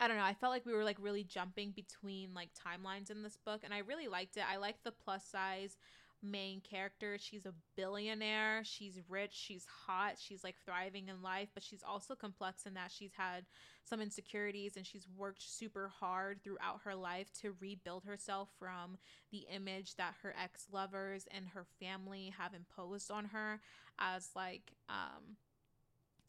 I 0.00 0.06
don't 0.06 0.16
know, 0.16 0.22
I 0.22 0.34
felt 0.34 0.52
like 0.52 0.64
we 0.64 0.74
were 0.74 0.84
like 0.84 0.98
really 1.00 1.24
jumping 1.24 1.72
between 1.72 2.32
like 2.32 2.50
timelines 2.54 3.10
in 3.10 3.22
this 3.22 3.36
book 3.36 3.62
and 3.64 3.74
I 3.74 3.78
really 3.78 4.06
liked 4.06 4.36
it. 4.36 4.44
I 4.48 4.56
liked 4.56 4.84
the 4.84 4.92
plus 4.92 5.24
size 5.24 5.76
main 6.22 6.60
character. 6.60 7.16
She's 7.18 7.46
a 7.46 7.54
billionaire, 7.76 8.62
she's 8.64 8.98
rich, 9.08 9.32
she's 9.32 9.66
hot, 9.86 10.14
she's 10.18 10.42
like 10.42 10.56
thriving 10.64 11.08
in 11.08 11.22
life, 11.22 11.48
but 11.54 11.62
she's 11.62 11.82
also 11.86 12.14
complex 12.14 12.66
in 12.66 12.74
that 12.74 12.90
she's 12.90 13.12
had 13.16 13.44
some 13.84 14.00
insecurities 14.00 14.76
and 14.76 14.86
she's 14.86 15.06
worked 15.16 15.42
super 15.42 15.88
hard 16.00 16.42
throughout 16.42 16.80
her 16.84 16.94
life 16.94 17.32
to 17.40 17.54
rebuild 17.60 18.04
herself 18.04 18.48
from 18.58 18.98
the 19.30 19.46
image 19.54 19.94
that 19.96 20.14
her 20.22 20.34
ex-lovers 20.42 21.26
and 21.30 21.46
her 21.48 21.66
family 21.80 22.32
have 22.36 22.52
imposed 22.54 23.10
on 23.10 23.26
her 23.26 23.60
as 23.98 24.30
like 24.34 24.72
um 24.88 25.36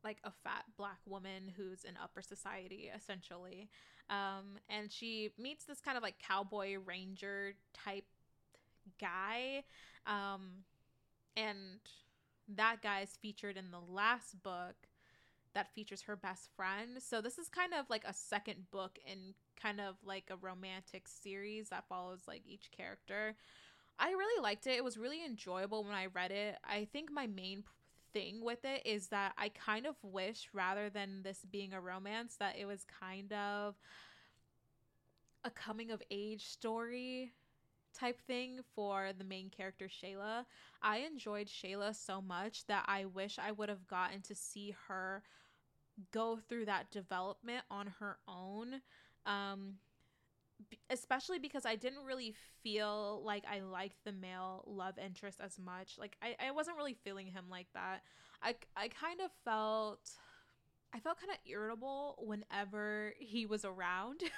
like 0.04 0.20
a 0.24 0.32
fat 0.32 0.64
black 0.78 1.00
woman 1.06 1.52
who's 1.58 1.84
in 1.84 1.96
upper 2.02 2.22
society 2.22 2.90
essentially. 2.96 3.70
Um, 4.10 4.58
and 4.70 4.92
she 4.92 5.32
meets 5.38 5.66
this 5.66 5.82
kind 5.82 5.98
of 5.98 6.04
like 6.04 6.16
cowboy 6.20 6.78
ranger 6.84 7.54
type 7.74 8.06
guy 9.00 9.64
um, 10.06 10.64
and 11.36 11.58
that 12.48 12.82
guy 12.82 13.02
is 13.02 13.18
featured 13.22 13.58
in 13.58 13.72
the 13.72 13.80
last 13.80 14.42
book 14.44 14.76
that 15.54 15.74
features 15.74 16.02
her 16.04 16.16
best 16.16 16.50
friend 16.56 16.98
so 17.00 17.22
this 17.22 17.38
is 17.38 17.50
kind 17.50 17.74
of 17.74 17.90
like 17.90 18.04
a 18.06 18.14
second 18.14 18.70
book 18.72 19.00
in 19.06 19.34
kind 19.62 19.82
of 19.82 19.96
like 20.04 20.30
a 20.30 20.38
romantic 20.38 21.08
series 21.08 21.70
that 21.70 21.88
follows 21.88 22.22
like 22.28 22.44
each 22.46 22.70
character 22.72 23.36
I 24.00 24.12
really 24.12 24.42
liked 24.42 24.66
it. 24.66 24.78
It 24.78 24.84
was 24.84 24.98
really 24.98 25.26
enjoyable 25.26 25.84
when 25.84 25.94
I 25.94 26.06
read 26.06 26.32
it. 26.32 26.56
I 26.64 26.86
think 26.86 27.12
my 27.12 27.28
main 27.28 27.64
thing 28.14 28.44
with 28.44 28.64
it 28.64 28.82
is 28.86 29.08
that 29.08 29.34
I 29.38 29.50
kind 29.50 29.86
of 29.86 29.96
wish 30.02 30.50
rather 30.54 30.90
than 30.90 31.22
this 31.22 31.46
being 31.52 31.74
a 31.74 31.82
romance 31.82 32.38
that 32.40 32.58
it 32.58 32.66
was 32.66 32.86
kind 33.00 33.32
of 33.34 33.76
a 35.44 35.50
coming 35.50 35.92
of 35.92 36.02
age 36.10 36.46
story 36.48 37.34
type 37.98 38.22
thing 38.28 38.60
for 38.76 39.10
the 39.18 39.24
main 39.24 39.50
character 39.50 39.88
Shayla. 39.88 40.46
I 40.82 41.00
enjoyed 41.00 41.48
Shayla 41.48 41.96
so 41.96 42.22
much 42.22 42.66
that 42.68 42.86
I 42.88 43.06
wish 43.06 43.38
I 43.40 43.52
would 43.52 43.70
have 43.70 43.88
gotten 43.88 44.22
to 44.24 44.36
see 44.36 44.76
her 44.88 45.24
go 46.12 46.40
through 46.48 46.66
that 46.66 46.92
development 46.92 47.64
on 47.70 47.94
her 48.00 48.18
own. 48.28 48.82
Um, 49.26 49.76
especially 50.90 51.40
because 51.40 51.66
I 51.66 51.76
didn't 51.76 52.06
really 52.06 52.34
feel 52.64 53.22
like 53.24 53.44
I 53.50 53.62
liked 53.62 54.04
the 54.04 54.12
male 54.12 54.64
love 54.68 54.98
interest 54.98 55.40
as 55.44 55.58
much. 55.58 55.98
Like 55.98 56.18
I, 56.22 56.36
I 56.48 56.52
wasn't 56.52 56.78
really 56.78 56.96
feeling 57.04 57.28
him 57.28 57.46
like 57.50 57.68
that. 57.74 58.02
I, 58.42 58.56
I 58.76 58.90
kind 58.90 59.22
of 59.22 59.32
felt 59.46 60.12
I 60.94 61.00
felt 61.00 61.20
kind 61.20 61.32
of 61.32 61.38
irritable 61.50 62.16
whenever 62.20 63.14
he 63.20 63.46
was 63.46 63.64
around. 63.64 64.24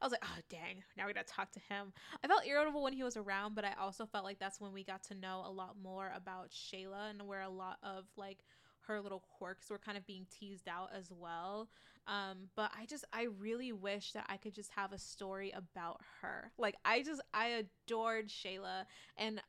I 0.00 0.04
was 0.04 0.12
like, 0.12 0.24
oh 0.24 0.40
dang, 0.48 0.82
now 0.96 1.06
we 1.06 1.12
gotta 1.12 1.26
talk 1.26 1.52
to 1.52 1.60
him. 1.68 1.92
I 2.22 2.28
felt 2.28 2.46
irritable 2.46 2.82
when 2.82 2.92
he 2.92 3.02
was 3.02 3.16
around, 3.16 3.54
but 3.54 3.64
I 3.64 3.72
also 3.80 4.06
felt 4.06 4.24
like 4.24 4.38
that's 4.38 4.60
when 4.60 4.72
we 4.72 4.84
got 4.84 5.02
to 5.04 5.14
know 5.14 5.42
a 5.46 5.50
lot 5.50 5.76
more 5.82 6.12
about 6.14 6.50
Shayla 6.50 7.10
and 7.10 7.26
where 7.26 7.42
a 7.42 7.48
lot 7.48 7.78
of 7.82 8.04
like 8.16 8.38
her 8.86 9.00
little 9.00 9.24
quirks 9.38 9.68
were 9.70 9.78
kind 9.78 9.98
of 9.98 10.06
being 10.06 10.26
teased 10.30 10.68
out 10.68 10.90
as 10.96 11.10
well. 11.10 11.68
Um, 12.06 12.48
but 12.54 12.70
I 12.78 12.86
just 12.86 13.04
I 13.12 13.24
really 13.38 13.72
wish 13.72 14.12
that 14.12 14.26
I 14.28 14.36
could 14.36 14.54
just 14.54 14.70
have 14.76 14.92
a 14.92 14.98
story 14.98 15.52
about 15.56 16.00
her. 16.20 16.52
Like 16.58 16.76
I 16.84 17.02
just 17.02 17.20
I 17.34 17.64
adored 17.88 18.28
Shayla 18.28 18.84
and 19.16 19.40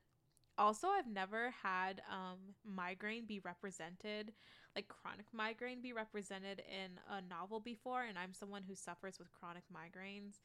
also 0.57 0.87
I've 0.87 1.07
never 1.07 1.53
had 1.61 2.01
um 2.11 2.39
migraine 2.65 3.25
be 3.25 3.39
represented 3.39 4.33
like 4.77 4.87
chronic 4.89 5.25
migraine 5.33 5.81
be 5.81 5.91
represented 5.91 6.61
in 6.69 6.99
a 7.09 7.19
novel 7.27 7.59
before 7.59 8.03
and 8.03 8.15
I'm 8.15 8.31
someone 8.31 8.61
who 8.61 8.75
suffers 8.75 9.17
with 9.17 9.31
chronic 9.31 9.63
migraines 9.73 10.35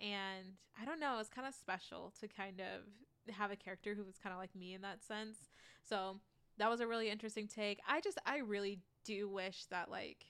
and 0.00 0.56
I 0.80 0.86
don't 0.86 0.98
know, 0.98 1.18
it's 1.20 1.28
kind 1.28 1.46
of 1.46 1.54
special 1.54 2.10
to 2.18 2.26
kind 2.26 2.60
of 2.60 3.34
have 3.34 3.50
a 3.50 3.56
character 3.56 3.94
who 3.94 4.02
was 4.02 4.16
kind 4.16 4.32
of 4.32 4.38
like 4.38 4.54
me 4.56 4.72
in 4.72 4.80
that 4.80 5.04
sense. 5.04 5.36
So 5.86 6.16
that 6.56 6.70
was 6.70 6.80
a 6.80 6.86
really 6.86 7.10
interesting 7.10 7.46
take. 7.46 7.80
I 7.86 8.00
just 8.00 8.18
I 8.24 8.38
really 8.38 8.78
do 9.04 9.28
wish 9.28 9.66
that 9.66 9.90
like 9.90 10.24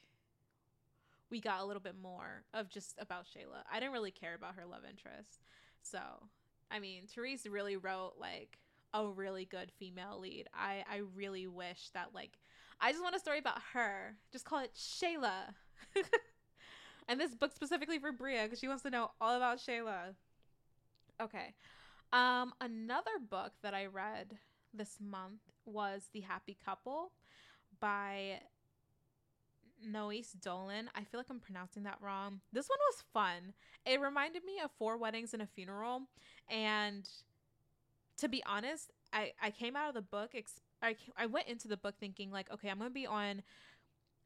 we 1.31 1.41
got 1.41 1.61
a 1.61 1.65
little 1.65 1.81
bit 1.81 1.95
more 2.03 2.43
of 2.53 2.69
just 2.69 2.97
about 2.99 3.27
Shayla. 3.27 3.63
I 3.73 3.79
didn't 3.79 3.93
really 3.93 4.11
care 4.11 4.35
about 4.35 4.57
her 4.57 4.67
love 4.67 4.83
interest. 4.91 5.41
So, 5.83 6.01
I 6.69 6.81
mean, 6.81 7.05
Therese 7.07 7.47
really 7.47 7.77
wrote 7.77 8.15
like 8.19 8.59
a 8.93 9.07
really 9.07 9.45
good 9.45 9.71
female 9.79 10.19
lead. 10.21 10.49
I 10.53 10.85
I 10.91 11.03
really 11.15 11.47
wish 11.47 11.91
that 11.95 12.09
like 12.13 12.39
I 12.85 12.91
just 12.91 13.03
want 13.03 13.15
a 13.15 13.21
story 13.21 13.39
about 13.39 13.61
her. 13.75 14.17
Just 14.33 14.45
call 14.45 14.59
it 14.59 14.73
Shayla. 14.75 15.55
and 17.09 17.21
this 17.21 17.33
book 17.33 17.53
specifically 17.55 18.01
for 18.01 18.11
Bria 18.11 18.43
because 18.43 18.59
she 18.59 18.67
wants 18.67 18.83
to 18.83 18.91
know 18.91 19.13
all 19.21 19.37
about 19.37 19.59
Shayla. 19.59 20.15
Okay. 21.21 21.55
Um 22.13 22.53
another 22.61 23.19
book 23.31 23.53
that 23.63 23.73
I 23.73 23.87
read 23.87 24.37
this 24.75 24.97
month 25.01 25.41
was 25.65 26.09
The 26.13 26.23
Happy 26.23 26.59
Couple 26.65 27.13
by 27.79 28.41
Naoise 29.87 30.33
Dolan. 30.41 30.91
I 30.97 31.05
feel 31.05 31.21
like 31.21 31.31
I'm 31.31 31.39
pronouncing 31.39 31.85
that 31.85 31.99
wrong. 32.01 32.41
This 32.53 32.69
one 32.69 32.79
was 32.91 33.05
fun. 33.13 33.53
It 33.87 34.01
reminded 34.01 34.45
me 34.45 34.55
of 34.63 34.71
Four 34.77 34.97
Weddings 34.97 35.35
and 35.35 35.43
a 35.43 35.47
Funeral. 35.47 36.03
And 36.49 37.09
to 38.19 38.29
be 38.29 38.43
honest, 38.45 38.91
I, 39.13 39.33
I 39.41 39.51
came 39.51 39.77
out 39.77 39.89
of 39.89 39.95
the 39.95 40.03
book, 40.03 40.31
I, 40.83 40.97
I 41.17 41.27
went 41.27 41.49
into 41.49 41.69
the 41.69 41.77
book 41.77 41.95
thinking, 41.99 42.31
like, 42.31 42.51
okay, 42.53 42.69
I'm 42.69 42.79
to 42.81 42.91
be 42.91 43.07
on 43.07 43.43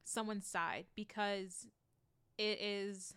someone's 0.05 0.47
side 0.47 0.87
because 0.95 1.67
it 2.39 2.59
is 2.61 3.15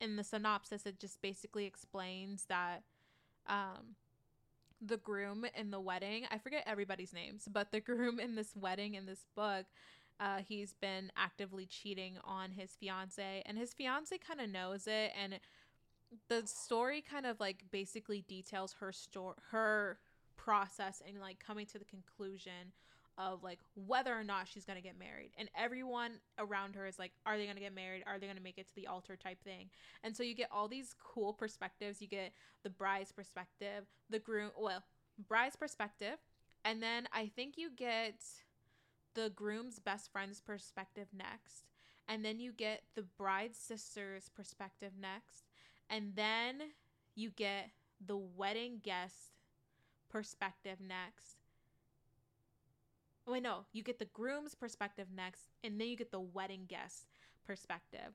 in 0.00 0.16
the 0.16 0.24
synopsis, 0.24 0.86
it 0.86 0.98
just 0.98 1.22
basically 1.22 1.66
explains 1.66 2.46
that 2.46 2.82
um, 3.46 3.96
the 4.80 4.96
groom 4.96 5.46
in 5.56 5.70
the 5.70 5.80
wedding, 5.80 6.24
I 6.30 6.38
forget 6.38 6.64
everybody's 6.66 7.12
names, 7.12 7.48
but 7.50 7.70
the 7.70 7.80
groom 7.80 8.20
in 8.20 8.34
this 8.34 8.54
wedding 8.54 8.94
in 8.94 9.06
this 9.06 9.26
book, 9.34 9.66
uh, 10.20 10.38
he's 10.46 10.74
been 10.74 11.10
actively 11.16 11.66
cheating 11.66 12.18
on 12.24 12.50
his 12.50 12.72
fiance, 12.72 13.42
and 13.46 13.58
his 13.58 13.72
fiance 13.72 14.16
kind 14.18 14.40
of 14.40 14.48
knows 14.50 14.86
it. 14.86 15.12
And 15.20 15.38
the 16.28 16.46
story 16.46 17.02
kind 17.02 17.26
of 17.26 17.40
like 17.40 17.64
basically 17.70 18.22
details 18.22 18.76
her 18.80 18.92
story, 18.92 19.36
her 19.50 19.98
process, 20.44 21.02
and 21.06 21.20
like 21.20 21.38
coming 21.44 21.66
to 21.66 21.78
the 21.78 21.84
conclusion 21.84 22.72
of 23.16 23.44
like 23.44 23.60
whether 23.86 24.12
or 24.12 24.24
not 24.24 24.48
she's 24.48 24.64
going 24.64 24.76
to 24.76 24.82
get 24.82 24.98
married 24.98 25.30
and 25.38 25.48
everyone 25.56 26.10
around 26.40 26.74
her 26.74 26.84
is 26.84 26.98
like 26.98 27.12
are 27.24 27.38
they 27.38 27.44
going 27.44 27.54
to 27.54 27.62
get 27.62 27.72
married 27.72 28.02
are 28.08 28.18
they 28.18 28.26
going 28.26 28.36
to 28.36 28.42
make 28.42 28.58
it 28.58 28.66
to 28.66 28.74
the 28.74 28.88
altar 28.88 29.14
type 29.14 29.40
thing 29.44 29.70
and 30.02 30.16
so 30.16 30.24
you 30.24 30.34
get 30.34 30.48
all 30.50 30.66
these 30.66 30.96
cool 30.98 31.32
perspectives 31.32 32.02
you 32.02 32.08
get 32.08 32.32
the 32.64 32.70
bride's 32.70 33.12
perspective 33.12 33.84
the 34.10 34.18
groom 34.18 34.50
well 34.58 34.82
bride's 35.28 35.54
perspective 35.54 36.16
and 36.64 36.82
then 36.82 37.06
i 37.12 37.30
think 37.36 37.56
you 37.56 37.70
get 37.76 38.16
the 39.14 39.30
groom's 39.30 39.78
best 39.78 40.12
friend's 40.12 40.40
perspective 40.40 41.08
next. 41.16 41.70
And 42.06 42.24
then 42.24 42.38
you 42.38 42.52
get 42.52 42.82
the 42.94 43.04
bride's 43.16 43.58
sister's 43.58 44.28
perspective 44.28 44.92
next. 45.00 45.44
And 45.88 46.12
then 46.14 46.56
you 47.14 47.30
get 47.30 47.70
the 48.04 48.16
wedding 48.16 48.80
guest 48.82 49.33
perspective 50.14 50.78
next. 50.80 51.38
Wait, 53.26 53.42
no, 53.42 53.64
you 53.72 53.82
get 53.82 53.98
the 53.98 54.04
groom's 54.04 54.54
perspective 54.54 55.08
next, 55.14 55.48
and 55.64 55.80
then 55.80 55.88
you 55.88 55.96
get 55.96 56.12
the 56.12 56.20
wedding 56.20 56.66
guest 56.68 57.08
perspective. 57.44 58.14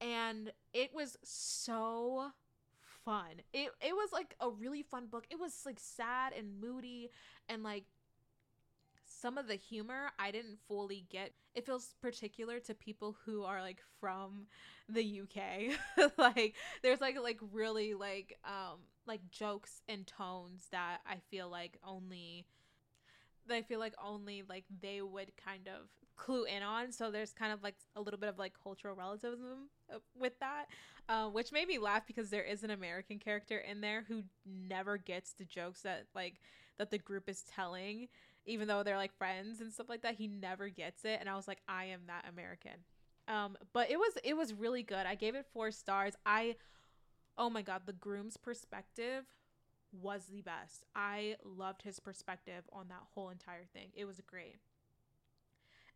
And 0.00 0.52
it 0.74 0.90
was 0.92 1.16
so 1.22 2.32
fun. 3.04 3.42
It 3.52 3.70
it 3.80 3.94
was 3.94 4.12
like 4.12 4.34
a 4.40 4.50
really 4.50 4.82
fun 4.82 5.06
book. 5.06 5.24
It 5.30 5.38
was 5.38 5.62
like 5.64 5.78
sad 5.78 6.32
and 6.36 6.60
moody 6.60 7.10
and 7.48 7.62
like 7.62 7.84
some 9.26 9.38
of 9.38 9.48
the 9.48 9.56
humor 9.56 10.12
I 10.20 10.30
didn't 10.30 10.60
fully 10.68 11.04
get. 11.10 11.32
It 11.56 11.66
feels 11.66 11.96
particular 12.00 12.60
to 12.60 12.74
people 12.74 13.16
who 13.24 13.42
are 13.42 13.60
like 13.60 13.80
from 13.98 14.46
the 14.88 15.22
UK. 15.22 15.76
like 16.16 16.54
there's 16.84 17.00
like 17.00 17.18
like 17.20 17.40
really 17.50 17.94
like 17.94 18.38
um 18.44 18.78
like 19.04 19.28
jokes 19.28 19.82
and 19.88 20.06
tones 20.06 20.68
that 20.70 20.98
I 21.04 21.16
feel 21.28 21.48
like 21.48 21.76
only 21.84 22.46
I 23.50 23.62
feel 23.62 23.80
like 23.80 23.94
only 24.00 24.44
like 24.48 24.64
they 24.80 25.02
would 25.02 25.32
kind 25.44 25.66
of 25.66 25.88
clue 26.14 26.44
in 26.44 26.62
on. 26.62 26.92
So 26.92 27.10
there's 27.10 27.32
kind 27.32 27.52
of 27.52 27.64
like 27.64 27.74
a 27.96 28.00
little 28.00 28.20
bit 28.20 28.28
of 28.28 28.38
like 28.38 28.52
cultural 28.62 28.94
relativism 28.94 29.70
uh, 29.92 29.98
with 30.16 30.38
that, 30.38 30.66
uh, 31.08 31.26
which 31.30 31.50
made 31.50 31.66
me 31.66 31.78
laugh 31.78 32.06
because 32.06 32.30
there 32.30 32.44
is 32.44 32.62
an 32.62 32.70
American 32.70 33.18
character 33.18 33.58
in 33.58 33.80
there 33.80 34.04
who 34.06 34.22
never 34.46 34.98
gets 34.98 35.32
the 35.32 35.44
jokes 35.44 35.82
that 35.82 36.04
like 36.14 36.34
that 36.78 36.90
the 36.90 36.98
group 36.98 37.28
is 37.28 37.42
telling, 37.42 38.08
even 38.46 38.68
though 38.68 38.82
they're 38.82 38.96
like 38.96 39.16
friends 39.16 39.60
and 39.60 39.72
stuff 39.72 39.88
like 39.88 40.02
that. 40.02 40.14
He 40.14 40.28
never 40.28 40.68
gets 40.68 41.04
it, 41.04 41.18
and 41.20 41.28
I 41.28 41.36
was 41.36 41.48
like, 41.48 41.60
I 41.68 41.86
am 41.86 42.02
that 42.06 42.24
American. 42.28 42.84
Um, 43.28 43.56
but 43.72 43.90
it 43.90 43.98
was 43.98 44.12
it 44.24 44.36
was 44.36 44.54
really 44.54 44.82
good. 44.82 45.06
I 45.06 45.14
gave 45.14 45.34
it 45.34 45.46
four 45.52 45.70
stars. 45.70 46.14
I, 46.24 46.56
oh 47.36 47.50
my 47.50 47.62
god, 47.62 47.82
the 47.86 47.92
groom's 47.92 48.36
perspective 48.36 49.24
was 49.92 50.26
the 50.26 50.42
best. 50.42 50.86
I 50.94 51.36
loved 51.44 51.82
his 51.82 52.00
perspective 52.00 52.64
on 52.72 52.88
that 52.88 53.02
whole 53.14 53.30
entire 53.30 53.64
thing. 53.72 53.88
It 53.94 54.04
was 54.04 54.20
great. 54.26 54.56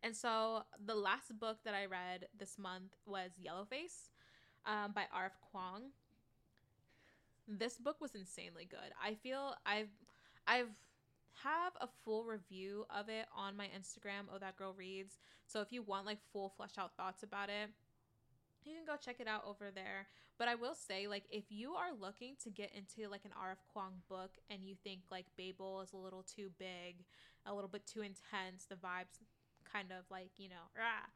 And 0.03 0.15
so 0.15 0.63
the 0.83 0.95
last 0.95 1.39
book 1.39 1.59
that 1.63 1.75
I 1.75 1.85
read 1.85 2.25
this 2.37 2.57
month 2.57 2.95
was 3.05 3.31
Yellowface 3.39 4.09
um, 4.65 4.93
by 4.93 5.03
R.F. 5.13 5.33
Kuang. 5.53 5.91
This 7.47 7.77
book 7.77 7.97
was 8.01 8.15
insanely 8.15 8.65
good. 8.65 8.79
I 9.03 9.13
feel 9.15 9.53
I've 9.65 9.89
I've 10.47 10.69
have 11.43 11.73
a 11.81 11.87
full 12.03 12.23
review 12.23 12.85
of 12.89 13.09
it 13.09 13.25
on 13.35 13.57
my 13.57 13.65
Instagram. 13.65 14.27
Oh, 14.33 14.39
that 14.39 14.57
girl 14.57 14.73
reads. 14.77 15.17
So 15.47 15.61
if 15.61 15.71
you 15.71 15.81
want 15.81 16.05
like 16.05 16.19
full 16.31 16.49
flesh 16.49 16.77
out 16.77 16.95
thoughts 16.97 17.23
about 17.23 17.49
it, 17.49 17.69
you 18.63 18.75
can 18.75 18.85
go 18.85 18.95
check 19.03 19.19
it 19.19 19.27
out 19.27 19.43
over 19.47 19.71
there. 19.73 20.07
But 20.37 20.47
I 20.47 20.55
will 20.55 20.75
say, 20.75 21.07
like, 21.07 21.23
if 21.31 21.45
you 21.49 21.73
are 21.73 21.93
looking 21.99 22.35
to 22.43 22.49
get 22.49 22.71
into 22.75 23.09
like 23.09 23.25
an 23.25 23.31
R.F. 23.39 23.57
Kuang 23.75 24.01
book 24.07 24.31
and 24.49 24.65
you 24.65 24.75
think 24.83 25.01
like 25.09 25.25
Babel 25.37 25.81
is 25.81 25.93
a 25.93 25.97
little 25.97 26.23
too 26.23 26.49
big, 26.59 27.03
a 27.45 27.53
little 27.53 27.69
bit 27.69 27.87
too 27.87 28.01
intense, 28.01 28.65
the 28.69 28.75
vibes 28.75 29.17
kind 29.71 29.91
of 29.91 30.05
like, 30.09 30.31
you 30.37 30.49
know, 30.49 30.69
rah. 30.77 31.09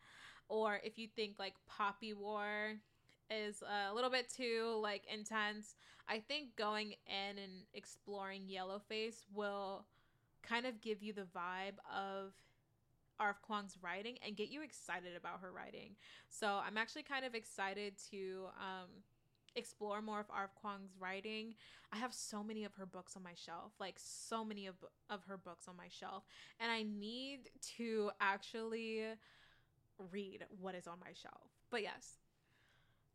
or 0.48 0.80
if 0.84 0.98
you 0.98 1.08
think 1.08 1.36
like 1.40 1.54
Poppy 1.68 2.14
War 2.14 2.76
is 3.30 3.64
a 3.64 3.94
little 3.94 4.10
bit 4.10 4.32
too 4.32 4.80
like 4.82 5.04
intense, 5.12 5.76
I 6.08 6.20
think 6.20 6.56
going 6.56 6.94
in 7.08 7.38
and 7.38 7.64
exploring 7.74 8.44
Yellowface 8.44 9.24
will 9.34 9.86
kind 10.48 10.66
of 10.66 10.82
give 10.82 11.02
you 11.02 11.14
the 11.14 11.24
vibe 11.36 11.78
of 11.94 12.34
R.F. 13.20 13.38
Kuang's 13.50 13.78
writing 13.82 14.18
and 14.26 14.36
get 14.36 14.50
you 14.50 14.62
excited 14.62 15.16
about 15.18 15.40
her 15.42 15.52
writing. 15.52 15.96
So 16.30 16.60
I'm 16.66 16.78
actually 16.78 17.04
kind 17.04 17.26
of 17.26 17.34
excited 17.34 17.94
to 18.12 18.46
um, 18.60 18.90
explore 19.56 20.02
more 20.02 20.20
of 20.20 20.26
R.F. 20.30 20.52
Kuang's 20.64 20.94
writing. 21.00 21.56
I 21.94 21.98
have 21.98 22.14
so 22.14 22.44
many 22.44 22.66
of 22.66 22.74
her 22.76 22.86
books 22.86 23.16
on 23.16 23.24
my 23.24 23.34
shelf, 23.36 23.72
like 23.80 23.96
so 23.98 24.44
many 24.44 24.68
of, 24.68 24.76
of 25.10 25.24
her 25.28 25.38
books 25.38 25.68
on 25.68 25.78
my 25.78 25.88
shelf. 25.90 26.24
And 26.60 26.72
I 26.72 26.84
need 26.84 27.50
to 27.78 28.12
actually 28.20 29.04
read 30.12 30.46
what 30.60 30.76
is 30.76 30.88
on 30.88 31.00
my 31.00 31.14
shelf. 31.14 31.52
But 31.72 31.84
yes. 31.84 32.18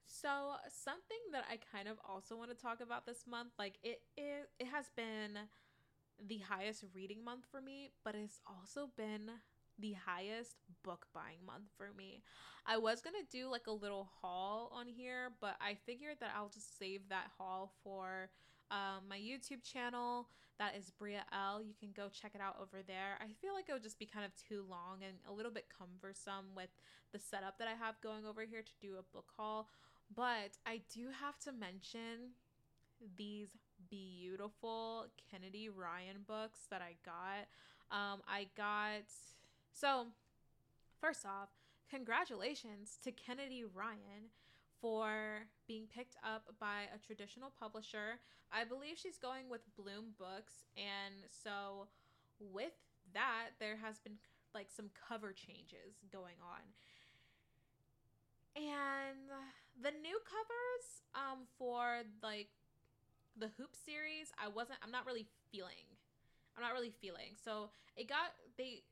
So 0.07 0.29
something 0.69 1.19
that 1.33 1.45
I 1.51 1.59
kind 1.77 1.89
of 1.89 1.97
also 2.09 2.37
want 2.37 2.51
to 2.51 2.57
talk 2.61 2.81
about 2.81 3.07
this 3.07 3.25
month, 3.31 3.51
like 3.59 3.75
it 3.85 4.03
it, 4.17 4.51
it 4.59 4.67
has 4.67 4.91
been 4.97 5.39
the 6.29 6.39
highest 6.39 6.85
reading 6.95 7.25
month 7.25 7.45
for 7.51 7.61
me, 7.61 7.91
but 8.05 8.15
it's 8.15 8.41
also 8.47 8.91
been 8.97 9.31
the 9.79 9.93
highest 9.93 10.57
book 10.83 11.07
buying 11.15 11.39
month 11.47 11.71
for 11.77 11.89
me. 11.97 12.23
I 12.67 12.77
was 12.77 13.01
going 13.01 13.17
to 13.17 13.37
do 13.37 13.49
like 13.49 13.67
a 13.67 13.73
little 13.73 14.09
haul 14.21 14.71
on 14.75 14.87
here, 14.87 15.33
but 15.41 15.57
I 15.61 15.77
figured 15.87 16.17
that 16.21 16.33
I'll 16.37 16.51
just 16.51 16.79
save 16.79 17.01
that 17.09 17.31
haul 17.39 17.73
for 17.83 18.31
um, 18.71 19.09
my 19.09 19.19
YouTube 19.19 19.63
channel. 19.63 20.29
That 20.59 20.77
is 20.77 20.91
Bria 20.91 21.25
L. 21.33 21.63
You 21.63 21.75
can 21.81 21.89
go 21.97 22.09
check 22.13 22.33
it 22.35 22.41
out 22.41 22.57
over 22.61 22.83
there. 22.87 23.17
I 23.19 23.33
feel 23.41 23.55
like 23.55 23.69
it 23.69 23.73
would 23.73 23.83
just 23.83 23.99
be 23.99 24.07
kind 24.07 24.27
of 24.27 24.33
too 24.37 24.65
long 24.69 24.99
and 25.03 25.17
a 25.29 25.33
little 25.33 25.51
bit 25.51 25.67
cumbersome 25.77 26.53
with 26.55 26.69
the 27.13 27.19
setup 27.19 27.59
that 27.59 27.69
I 27.69 27.75
have 27.83 28.01
going 28.03 28.27
over 28.27 28.43
here 28.43 28.63
to 28.63 28.87
do 28.87 28.97
a 28.99 29.17
book 29.17 29.33
haul. 29.37 29.69
But 30.15 30.59
I 30.67 30.83
do 30.95 31.07
have 31.19 31.39
to 31.41 31.53
mention 31.53 32.37
these 33.17 33.49
beautiful 33.89 35.07
Kennedy 35.31 35.69
Ryan 35.69 36.25
books 36.27 36.61
that 36.71 36.83
I 36.83 36.97
got. 37.05 37.49
Um, 37.91 38.21
I 38.29 38.47
got 38.57 39.09
so 39.73 40.07
first 41.01 41.25
off, 41.25 41.49
congratulations 41.91 42.99
to 43.03 43.11
Kennedy 43.13 43.65
Ryan 43.65 44.31
for 44.81 45.47
being 45.67 45.85
picked 45.95 46.17
up 46.25 46.45
by 46.59 46.89
a 46.95 46.99
traditional 47.05 47.53
publisher. 47.59 48.21
I 48.53 48.65
believe 48.65 48.97
she's 48.97 49.19
going 49.19 49.49
with 49.49 49.61
Bloom 49.77 50.15
Books, 50.19 50.65
and 50.77 51.15
so 51.29 51.89
with 52.39 52.73
that, 53.15 53.51
there 53.59 53.77
has 53.77 53.99
been 53.99 54.15
like 54.55 54.69
some 54.75 54.91
cover 55.09 55.33
changes 55.33 56.03
going 56.13 56.37
on. 56.43 56.63
And 58.57 59.31
the 59.81 59.93
new 60.03 60.19
covers 60.27 60.87
um 61.15 61.47
for 61.57 62.03
like 62.23 62.49
the 63.41 63.51
hoop 63.57 63.73
series 63.75 64.33
i 64.37 64.47
wasn't 64.47 64.79
i'm 64.85 64.93
not 64.93 65.07
really 65.07 65.27
feeling 65.51 65.89
i'm 66.57 66.63
not 66.63 66.73
really 66.73 66.93
feeling 67.01 67.33
so 67.35 67.71
it 67.97 68.09
got 68.09 68.37
they 68.57 68.85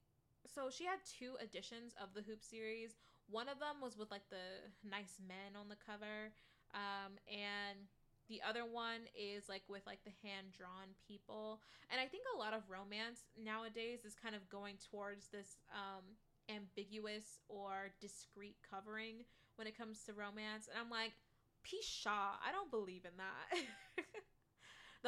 so 0.49 0.71
she 0.73 0.85
had 0.85 0.99
two 1.05 1.37
editions 1.45 1.93
of 2.01 2.09
the 2.15 2.23
hoop 2.25 2.43
series 2.43 2.97
one 3.29 3.49
of 3.49 3.61
them 3.61 3.77
was 3.83 3.97
with 3.97 4.11
like 4.11 4.25
the 4.31 4.65
nice 4.81 5.21
men 5.21 5.53
on 5.53 5.69
the 5.69 5.77
cover 5.85 6.33
um 6.73 7.21
and 7.29 7.93
the 8.29 8.41
other 8.45 8.65
one 8.65 9.09
is 9.17 9.49
like 9.49 9.65
with 9.69 9.85
like 9.85 10.01
the 10.05 10.17
hand 10.25 10.49
drawn 10.57 10.97
people 11.07 11.61
and 11.93 12.01
i 12.01 12.09
think 12.09 12.25
a 12.33 12.41
lot 12.41 12.57
of 12.57 12.65
romance 12.73 13.29
nowadays 13.37 14.05
is 14.05 14.17
kind 14.17 14.35
of 14.35 14.49
going 14.49 14.81
towards 14.81 15.29
this 15.29 15.61
um 15.73 16.17
ambiguous 16.49 17.45
or 17.49 17.93
discreet 18.01 18.57
covering 18.65 19.21
when 19.57 19.69
it 19.69 19.77
comes 19.77 20.01
to 20.05 20.17
romance 20.17 20.69
and 20.73 20.81
i'm 20.81 20.89
like 20.89 21.13
Pisha. 21.69 22.09
I 22.09 22.53
don't 22.53 22.71
believe 22.71 23.05
in 23.05 23.17
that. 23.19 24.05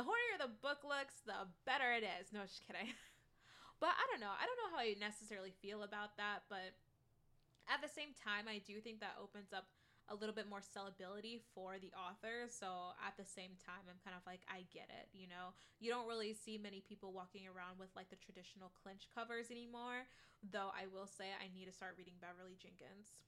the 0.00 0.08
hornier 0.08 0.40
the 0.40 0.56
book 0.64 0.80
looks, 0.80 1.20
the 1.28 1.44
better 1.68 1.92
it 1.92 2.00
is. 2.00 2.32
No, 2.32 2.40
just 2.48 2.64
kidding. 2.64 2.88
but 3.84 3.92
I 3.92 4.08
don't 4.08 4.24
know. 4.24 4.32
I 4.32 4.48
don't 4.48 4.56
know 4.64 4.72
how 4.72 4.80
I 4.80 4.96
necessarily 4.96 5.52
feel 5.60 5.84
about 5.84 6.16
that, 6.16 6.48
but 6.48 6.72
at 7.68 7.84
the 7.84 7.92
same 7.92 8.16
time, 8.16 8.48
I 8.48 8.64
do 8.64 8.80
think 8.80 9.04
that 9.04 9.20
opens 9.20 9.52
up 9.52 9.68
a 10.08 10.16
little 10.16 10.32
bit 10.32 10.48
more 10.48 10.64
sellability 10.64 11.44
for 11.52 11.76
the 11.76 11.92
author. 11.92 12.48
So 12.48 12.96
at 13.04 13.20
the 13.20 13.28
same 13.28 13.60
time, 13.60 13.84
I'm 13.92 14.00
kind 14.00 14.16
of 14.16 14.24
like, 14.24 14.40
I 14.48 14.64
get 14.72 14.88
it. 14.88 15.12
You 15.12 15.28
know, 15.28 15.52
you 15.84 15.92
don't 15.92 16.08
really 16.08 16.32
see 16.32 16.56
many 16.56 16.80
people 16.80 17.12
walking 17.12 17.44
around 17.44 17.76
with 17.76 17.92
like 17.92 18.08
the 18.08 18.18
traditional 18.24 18.72
clinch 18.72 19.04
covers 19.12 19.52
anymore. 19.52 20.08
Though 20.40 20.72
I 20.72 20.88
will 20.88 21.06
say, 21.06 21.36
I 21.36 21.52
need 21.52 21.68
to 21.68 21.76
start 21.76 22.00
reading 22.00 22.16
Beverly 22.24 22.56
Jenkins. 22.56 23.20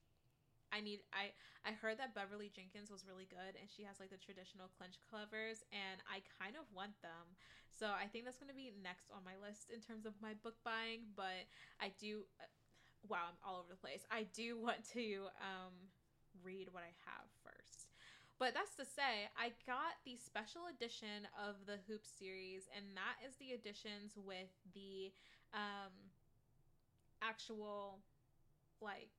I 0.72 0.80
need 0.80 1.04
I 1.12 1.36
I 1.62 1.76
heard 1.76 2.00
that 2.00 2.16
Beverly 2.16 2.50
Jenkins 2.50 2.90
was 2.90 3.04
really 3.06 3.28
good 3.28 3.54
and 3.60 3.70
she 3.70 3.84
has 3.84 4.00
like 4.00 4.10
the 4.10 4.18
traditional 4.18 4.72
clinch 4.74 4.98
covers 5.06 5.62
and 5.70 6.00
I 6.08 6.24
kind 6.40 6.56
of 6.56 6.64
want 6.72 6.96
them. 7.04 7.36
So 7.70 7.92
I 7.92 8.08
think 8.08 8.24
that's 8.24 8.40
going 8.40 8.50
to 8.50 8.56
be 8.56 8.72
next 8.80 9.12
on 9.12 9.22
my 9.22 9.36
list 9.38 9.70
in 9.70 9.84
terms 9.84 10.08
of 10.08 10.16
my 10.18 10.34
book 10.40 10.56
buying, 10.64 11.12
but 11.14 11.46
I 11.78 11.92
do 12.00 12.24
uh, 12.40 12.48
wow, 13.06 13.30
I'm 13.30 13.38
all 13.44 13.60
over 13.60 13.70
the 13.70 13.78
place. 13.78 14.08
I 14.10 14.26
do 14.32 14.56
want 14.64 14.82
to 14.96 15.28
um 15.38 15.92
read 16.40 16.72
what 16.72 16.82
I 16.82 16.96
have 17.04 17.28
first. 17.44 17.92
But 18.40 18.58
that's 18.58 18.74
to 18.74 18.84
say, 18.84 19.30
I 19.38 19.54
got 19.70 20.02
the 20.02 20.18
special 20.18 20.66
edition 20.66 21.30
of 21.38 21.62
the 21.62 21.78
Hoop 21.86 22.02
series, 22.02 22.66
and 22.74 22.82
that 22.98 23.22
is 23.22 23.36
the 23.38 23.54
editions 23.54 24.18
with 24.18 24.50
the 24.74 25.12
um, 25.54 25.94
actual 27.22 28.02
like 28.80 29.14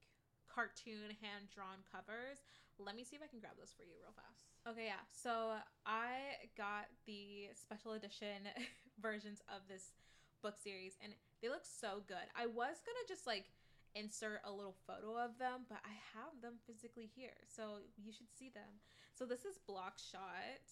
cartoon 0.53 1.17
hand 1.19 1.49
drawn 1.49 1.81
covers. 1.89 2.45
Let 2.77 2.95
me 2.95 3.03
see 3.03 3.17
if 3.17 3.23
I 3.25 3.29
can 3.29 3.41
grab 3.41 3.57
those 3.57 3.73
for 3.73 3.83
you 3.83 3.97
real 3.97 4.13
fast. 4.13 4.53
Okay, 4.69 4.87
yeah. 4.87 5.03
So 5.11 5.57
I 5.85 6.45
got 6.57 6.87
the 7.05 7.49
special 7.57 7.93
edition 7.93 8.47
versions 9.01 9.41
of 9.49 9.65
this 9.67 9.93
book 10.41 10.55
series 10.61 10.93
and 11.01 11.13
they 11.41 11.49
look 11.49 11.65
so 11.65 12.05
good. 12.07 12.27
I 12.35 12.45
was 12.45 12.79
going 12.85 12.97
to 13.01 13.07
just 13.07 13.25
like 13.25 13.51
insert 13.95 14.41
a 14.45 14.51
little 14.51 14.75
photo 14.87 15.17
of 15.17 15.37
them, 15.37 15.69
but 15.69 15.79
I 15.85 15.93
have 16.17 16.33
them 16.41 16.61
physically 16.65 17.09
here. 17.13 17.37
So 17.45 17.85
you 17.97 18.11
should 18.11 18.31
see 18.31 18.49
them. 18.49 18.81
So 19.13 19.25
this 19.25 19.45
is 19.45 19.57
Block 19.67 19.97
Shot. 19.97 20.63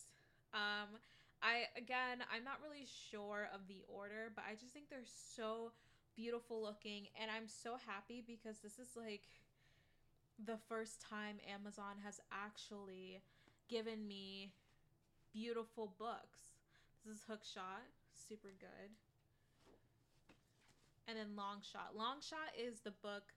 Um 0.54 1.00
I 1.42 1.70
again, 1.76 2.22
I'm 2.30 2.46
not 2.46 2.62
really 2.62 2.86
sure 2.86 3.50
of 3.54 3.66
the 3.68 3.82
order, 3.90 4.30
but 4.36 4.46
I 4.46 4.54
just 4.54 4.74
think 4.74 4.90
they're 4.90 5.10
so 5.36 5.74
beautiful 6.16 6.62
looking 6.62 7.08
and 7.20 7.32
I'm 7.32 7.48
so 7.48 7.78
happy 7.88 8.22
because 8.26 8.60
this 8.60 8.78
is 8.78 8.96
like 8.96 9.24
the 10.46 10.58
first 10.68 11.02
time 11.02 11.38
Amazon 11.48 12.02
has 12.04 12.20
actually 12.32 13.22
given 13.70 14.08
me 14.08 14.52
beautiful 15.34 15.94
books. 15.98 16.40
This 17.06 17.18
is 17.18 17.24
Hook 17.28 17.42
Shot, 17.44 17.86
super 18.16 18.50
good. 18.60 18.90
And 21.08 21.18
then 21.18 21.36
Long 21.36 21.58
Shot. 21.62 21.92
Long 21.96 22.18
Shot 22.22 22.54
is 22.58 22.80
the 22.82 22.92
book 22.92 23.34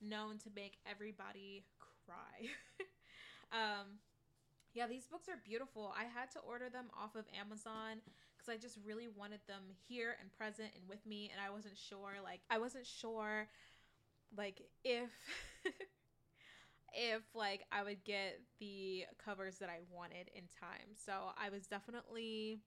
known 0.00 0.38
to 0.38 0.50
make 0.54 0.78
everybody 0.88 1.64
cry. 2.04 2.48
um, 3.52 3.98
yeah, 4.74 4.86
these 4.86 5.06
books 5.06 5.28
are 5.28 5.40
beautiful. 5.44 5.92
I 5.98 6.04
had 6.04 6.30
to 6.32 6.38
order 6.40 6.68
them 6.68 6.86
off 6.96 7.16
of 7.16 7.24
Amazon 7.38 8.00
because 8.36 8.52
I 8.52 8.56
just 8.56 8.78
really 8.84 9.08
wanted 9.08 9.40
them 9.48 9.62
here 9.88 10.16
and 10.20 10.30
present 10.32 10.68
and 10.78 10.88
with 10.88 11.04
me. 11.06 11.30
And 11.32 11.40
I 11.40 11.50
wasn't 11.50 11.76
sure, 11.76 12.20
like, 12.22 12.40
I 12.50 12.58
wasn't 12.58 12.86
sure, 12.86 13.48
like, 14.36 14.62
if. 14.84 15.10
if 16.96 17.22
like 17.34 17.64
I 17.70 17.84
would 17.84 18.02
get 18.04 18.40
the 18.58 19.04
covers 19.22 19.58
that 19.58 19.68
I 19.68 19.78
wanted 19.92 20.30
in 20.34 20.44
time. 20.58 20.96
So 21.04 21.12
I 21.38 21.50
was 21.50 21.66
definitely 21.66 22.58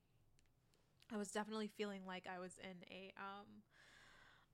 I 1.12 1.18
was 1.18 1.32
definitely 1.32 1.68
feeling 1.68 2.02
like 2.06 2.26
I 2.34 2.40
was 2.40 2.54
in 2.64 2.78
a 2.90 3.12
um 3.18 3.64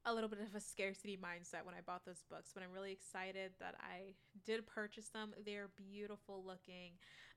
a 0.06 0.14
little 0.14 0.30
bit 0.30 0.40
of 0.40 0.54
a 0.56 0.62
scarcity 0.62 1.18
mindset 1.18 1.66
when 1.66 1.74
I 1.74 1.82
bought 1.84 2.06
those 2.06 2.24
books, 2.30 2.52
but 2.54 2.62
I'm 2.62 2.72
really 2.72 2.92
excited 2.92 3.54
that 3.60 3.74
I 3.82 4.14
did 4.46 4.66
purchase 4.68 5.10
them. 5.10 5.34
They're 5.44 5.70
beautiful 5.76 6.44
looking. 6.46 6.92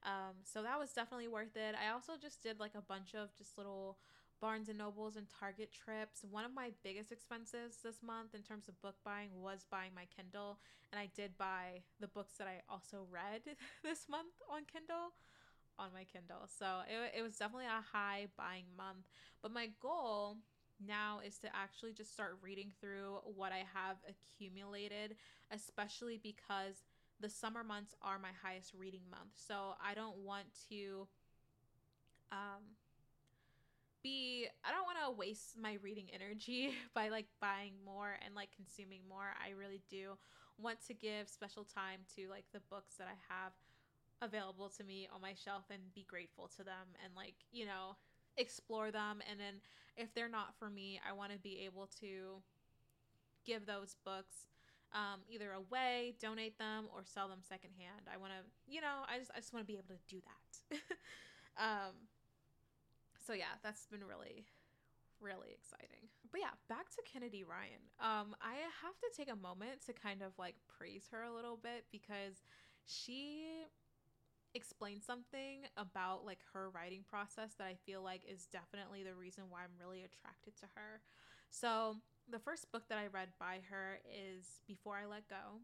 Um, 0.05 0.37
so 0.45 0.63
that 0.63 0.79
was 0.79 0.93
definitely 0.93 1.29
worth 1.29 1.57
it. 1.57 1.75
I 1.75 1.91
also 1.93 2.13
just 2.21 2.43
did 2.43 2.61
like 2.61 2.75
a 2.75 2.83
bunch 2.83 3.15
of 3.15 3.35
just 3.39 3.57
little 3.57 3.97
Barnes 4.41 4.69
and 4.69 4.79
Nobles 4.79 5.17
and 5.17 5.27
Target 5.41 5.71
trips. 5.73 6.25
One 6.31 6.45
of 6.45 6.55
my 6.55 6.71
biggest 6.83 7.13
expenses 7.13 7.79
this 7.83 8.03
month 8.03 8.35
in 8.35 8.43
terms 8.43 8.69
of 8.69 8.81
book 8.81 8.97
buying 9.05 9.31
was 9.35 9.67
buying 9.71 9.91
my 9.95 10.07
Kindle, 10.15 10.59
and 10.93 10.99
I 11.01 11.11
did 11.15 11.37
buy 11.37 11.83
the 12.01 12.09
books 12.09 12.35
that 12.39 12.47
I 12.47 12.63
also 12.69 13.07
read 13.11 13.43
this 13.83 14.07
month 14.09 14.35
on 14.51 14.63
Kindle 14.73 15.13
on 15.79 15.91
my 15.93 16.05
Kindle. 16.05 16.49
So 16.59 16.81
it, 16.89 17.19
it 17.19 17.23
was 17.23 17.37
definitely 17.37 17.67
a 17.67 17.85
high 17.93 18.27
buying 18.37 18.67
month. 18.77 19.07
But 19.43 19.53
my 19.53 19.71
goal 19.81 20.37
now 20.85 21.21
is 21.25 21.39
to 21.39 21.49
actually 21.55 21.93
just 21.93 22.13
start 22.13 22.39
reading 22.43 22.73
through 22.81 23.19
what 23.25 23.53
I 23.53 23.65
have 23.75 23.97
accumulated, 24.09 25.17
especially 25.51 26.21
because 26.23 26.85
the 27.21 27.29
summer 27.29 27.65
months 27.65 27.95
are 28.03 28.19
my 28.19 28.31
highest 28.43 28.75
reading 28.75 29.03
month. 29.11 29.33
So 29.35 29.75
I 29.85 29.95
don't 29.95 30.19
want 30.19 30.47
to 30.71 31.09
um 32.31 32.78
be 34.03 34.47
I 34.65 34.71
don't 34.71 34.85
want 34.85 34.99
to 35.05 35.19
waste 35.19 35.57
my 35.61 35.79
reading 35.83 36.09
energy 36.13 36.75
by 36.95 37.09
like 37.09 37.27
buying 37.41 37.75
more 37.85 38.17
and 38.25 38.35
like 38.35 38.51
consuming 38.55 39.03
more. 39.09 39.35
I 39.45 39.51
really 39.59 39.83
do 39.91 40.19
want 40.59 40.79
to 40.87 40.95
give 40.95 41.29
special 41.29 41.65
time 41.65 42.01
to 42.17 42.29
like 42.29 42.45
the 42.53 42.61
books 42.71 42.97
that 42.97 43.07
I 43.07 43.17
have 43.33 43.53
available 44.21 44.69
to 44.77 44.83
me 44.83 45.09
on 45.15 45.21
my 45.21 45.35
shelf 45.35 45.65
and 45.71 45.95
be 45.95 46.05
grateful 46.09 46.51
to 46.57 46.65
them 46.65 46.95
and 47.05 47.15
like, 47.15 47.37
you 47.53 47.67
know, 47.67 47.97
explore 48.37 48.91
them 48.91 49.23
and 49.31 49.39
then 49.39 49.55
if 49.97 50.15
they're 50.15 50.29
not 50.29 50.55
for 50.59 50.71
me, 50.71 51.01
I 51.09 51.13
want 51.13 51.33
to 51.33 51.39
be 51.39 51.63
able 51.67 51.89
to 52.01 52.43
give 53.45 53.67
those 53.67 53.97
books 54.05 54.47
um, 54.93 55.21
either 55.29 55.53
away, 55.53 56.15
donate 56.21 56.59
them, 56.59 56.87
or 56.95 57.03
sell 57.05 57.29
them 57.29 57.41
secondhand. 57.47 58.09
I 58.13 58.17
want 58.17 58.33
to, 58.33 58.73
you 58.73 58.81
know, 58.81 59.05
I 59.09 59.19
just 59.19 59.31
I 59.35 59.39
just 59.39 59.53
want 59.53 59.67
to 59.67 59.67
be 59.67 59.77
able 59.77 59.95
to 59.95 60.01
do 60.09 60.21
that. 60.23 60.79
um, 61.59 61.95
so 63.29 63.35
yeah, 63.35 63.61
that's 63.63 63.85
been 63.93 64.01
really, 64.09 64.49
really 65.21 65.53
exciting. 65.53 66.09
But 66.33 66.41
yeah, 66.41 66.57
back 66.67 66.89
to 66.97 67.03
Kennedy 67.05 67.45
Ryan. 67.45 67.85
Um, 68.01 68.33
I 68.41 68.57
have 68.81 68.97
to 69.05 69.09
take 69.15 69.29
a 69.31 69.37
moment 69.37 69.85
to 69.85 69.93
kind 69.93 70.23
of 70.23 70.33
like 70.39 70.57
praise 70.65 71.05
her 71.13 71.25
a 71.25 71.33
little 71.33 71.61
bit 71.61 71.85
because 71.93 72.41
she 72.87 73.69
explained 74.55 75.03
something 75.05 75.69
about 75.77 76.25
like 76.25 76.41
her 76.55 76.71
writing 76.71 77.05
process 77.05 77.53
that 77.59 77.67
I 77.69 77.77
feel 77.85 78.01
like 78.01 78.23
is 78.25 78.49
definitely 78.49 79.05
the 79.05 79.15
reason 79.15 79.45
why 79.51 79.61
I'm 79.61 79.77
really 79.79 80.09
attracted 80.09 80.57
to 80.65 80.67
her. 80.75 81.05
So, 81.51 81.97
the 82.31 82.39
first 82.39 82.73
book 82.73 82.85
that 82.89 82.99
I 82.99 83.07
read 83.07 83.29
by 83.41 83.61
her 83.71 84.01
is 84.05 84.61
Before 84.67 84.97
I 84.97 85.05
Let 85.05 85.29
Go. 85.29 85.61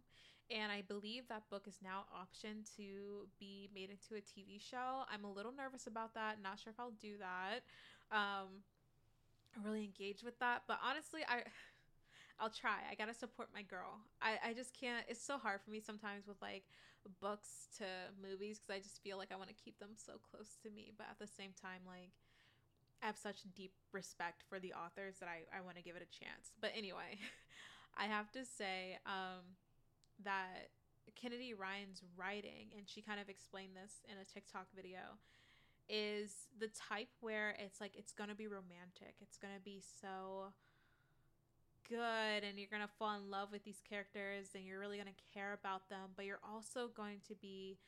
And 0.51 0.71
I 0.71 0.83
believe 0.87 1.29
that 1.29 1.49
book 1.51 1.65
is 1.67 1.79
now 1.83 2.05
optioned 2.13 2.69
to 2.77 3.27
be 3.41 3.71
made 3.75 3.89
into 3.91 4.15
a 4.15 4.21
TV 4.21 4.61
show. 4.61 5.05
I'm 5.11 5.25
a 5.25 5.33
little 5.33 5.53
nervous 5.53 5.87
about 5.87 6.15
that. 6.15 6.37
Not 6.43 6.59
sure 6.61 6.71
if 6.71 6.79
I'll 6.79 6.93
do 7.01 7.17
that. 7.19 7.65
Um, 8.13 8.61
really 9.65 9.85
engaged 9.85 10.23
with 10.23 10.39
that. 10.41 10.63
But 10.69 10.79
honestly, 10.85 11.23
I 11.29 11.43
I'll 12.41 12.51
try. 12.51 12.83
I 12.91 12.95
gotta 12.95 13.15
support 13.15 13.49
my 13.55 13.63
girl. 13.63 14.01
I, 14.21 14.51
I 14.51 14.53
just 14.53 14.79
can't. 14.79 15.05
It's 15.09 15.25
so 15.25 15.39
hard 15.39 15.61
for 15.63 15.71
me 15.71 15.81
sometimes 15.81 16.27
with 16.27 16.41
like 16.43 16.65
books 17.21 17.69
to 17.79 17.85
movies 18.21 18.59
because 18.59 18.81
I 18.81 18.83
just 18.83 19.03
feel 19.03 19.17
like 19.17 19.33
I 19.33 19.37
want 19.37 19.49
to 19.49 19.55
keep 19.55 19.79
them 19.79 19.95
so 19.95 20.15
close 20.31 20.57
to 20.63 20.71
me. 20.71 20.93
But 20.97 21.07
at 21.11 21.19
the 21.19 21.31
same 21.31 21.51
time, 21.57 21.81
like 21.87 22.13
I 23.03 23.07
have 23.07 23.17
such 23.17 23.45
deep 23.55 23.73
respect 23.93 24.43
for 24.49 24.59
the 24.59 24.73
authors 24.73 25.17
that 25.21 25.29
I, 25.29 25.45
I 25.57 25.61
want 25.61 25.77
to 25.77 25.83
give 25.83 25.97
it 25.97 26.03
a 26.03 26.11
chance. 26.11 26.53
But 26.61 26.73
anyway, 26.77 27.19
I 27.97 28.05
have 28.07 28.33
to 28.33 28.45
say 28.45 28.99
um, 29.07 29.45
that 30.23 30.71
Kennedy 31.17 31.55
Ryan's 31.55 32.03
writing, 32.17 32.71
and 32.77 32.89
she 32.89 33.03
kind 33.03 33.21
of 33.21 33.29
explained 33.29 33.73
this 33.75 34.03
in 34.11 34.19
a 34.19 34.25
TikTok 34.25 34.67
video, 34.75 35.19
is 35.89 36.49
the 36.59 36.69
type 36.69 37.09
where 37.21 37.57
it's 37.59 37.81
like 37.81 37.93
it's 37.97 38.13
gonna 38.13 38.35
be 38.35 38.47
romantic. 38.47 39.17
It's 39.21 39.37
gonna 39.37 39.61
be 39.65 39.83
so 40.01 40.53
good 41.89 42.45
and 42.45 42.59
you're 42.59 42.69
to 42.83 42.95
fall 42.99 43.15
in 43.17 43.31
love 43.31 43.53
with 43.53 43.65
these 43.65 43.83
characters 43.89 44.49
and 44.55 44.65
you're 44.65 44.81
really 44.81 44.97
to 45.07 45.33
care 45.33 45.53
about 45.53 45.89
them, 45.89 46.11
but 46.17 46.25
you're 46.25 46.41
also 46.43 46.89
going 46.89 47.21
to 47.29 47.35
be 47.35 47.79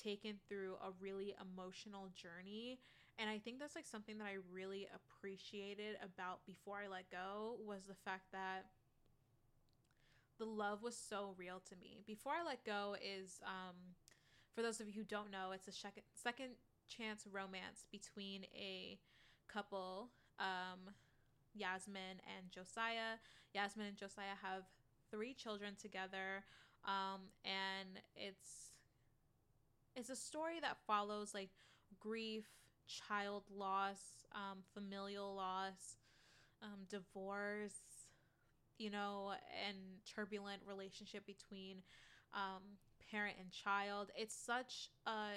taken 0.00 0.36
through 0.48 0.74
a 0.82 0.90
really 1.00 1.34
emotional 1.40 2.08
journey. 2.14 2.78
And 3.18 3.28
I 3.28 3.38
think 3.38 3.58
that's 3.58 3.76
like 3.76 3.86
something 3.86 4.18
that 4.18 4.24
I 4.24 4.36
really 4.52 4.88
appreciated 4.94 5.96
about 6.02 6.44
Before 6.46 6.78
I 6.82 6.88
Let 6.88 7.10
Go 7.10 7.56
was 7.64 7.84
the 7.84 7.94
fact 7.94 8.32
that 8.32 8.66
the 10.42 10.48
love 10.48 10.82
was 10.82 10.96
so 10.96 11.34
real 11.38 11.62
to 11.68 11.76
me. 11.76 12.02
Before 12.04 12.32
I 12.32 12.44
Let 12.44 12.64
Go 12.64 12.96
is 13.00 13.40
um 13.46 13.76
for 14.54 14.60
those 14.62 14.80
of 14.80 14.88
you 14.88 14.92
who 14.92 15.04
don't 15.04 15.30
know, 15.30 15.52
it's 15.54 15.68
a 15.68 15.72
second 15.72 16.02
second 16.14 16.50
chance 16.88 17.26
romance 17.30 17.86
between 17.92 18.44
a 18.52 18.98
couple 19.46 20.08
um 20.40 20.90
Yasmen 21.56 22.18
and 22.36 22.50
Josiah. 22.50 23.20
Yasmen 23.54 23.86
and 23.88 23.96
Josiah 23.96 24.34
have 24.42 24.64
three 25.12 25.32
children 25.32 25.74
together, 25.80 26.42
um, 26.86 27.20
and 27.44 28.00
it's 28.16 28.72
it's 29.94 30.10
a 30.10 30.16
story 30.16 30.58
that 30.60 30.78
follows 30.88 31.34
like 31.34 31.50
grief, 32.00 32.46
child 32.88 33.44
loss, 33.54 34.24
um, 34.34 34.58
familial 34.74 35.36
loss, 35.36 35.98
um, 36.62 36.80
divorce, 36.88 37.78
you 38.82 38.90
know, 38.90 39.32
and 39.68 39.76
turbulent 40.12 40.60
relationship 40.66 41.24
between 41.24 41.76
um, 42.34 42.62
parent 43.10 43.36
and 43.38 43.50
child. 43.52 44.10
It's 44.16 44.34
such 44.34 44.90
a 45.06 45.28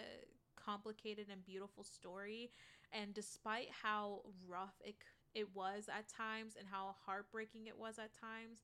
complicated 0.56 1.28
and 1.32 1.46
beautiful 1.46 1.84
story, 1.84 2.50
and 2.92 3.14
despite 3.14 3.68
how 3.84 4.22
rough 4.48 4.74
it 4.84 4.96
it 5.36 5.54
was 5.54 5.90
at 5.90 6.08
times 6.08 6.56
and 6.58 6.66
how 6.72 6.96
heartbreaking 7.06 7.68
it 7.68 7.78
was 7.78 8.00
at 8.00 8.18
times, 8.20 8.64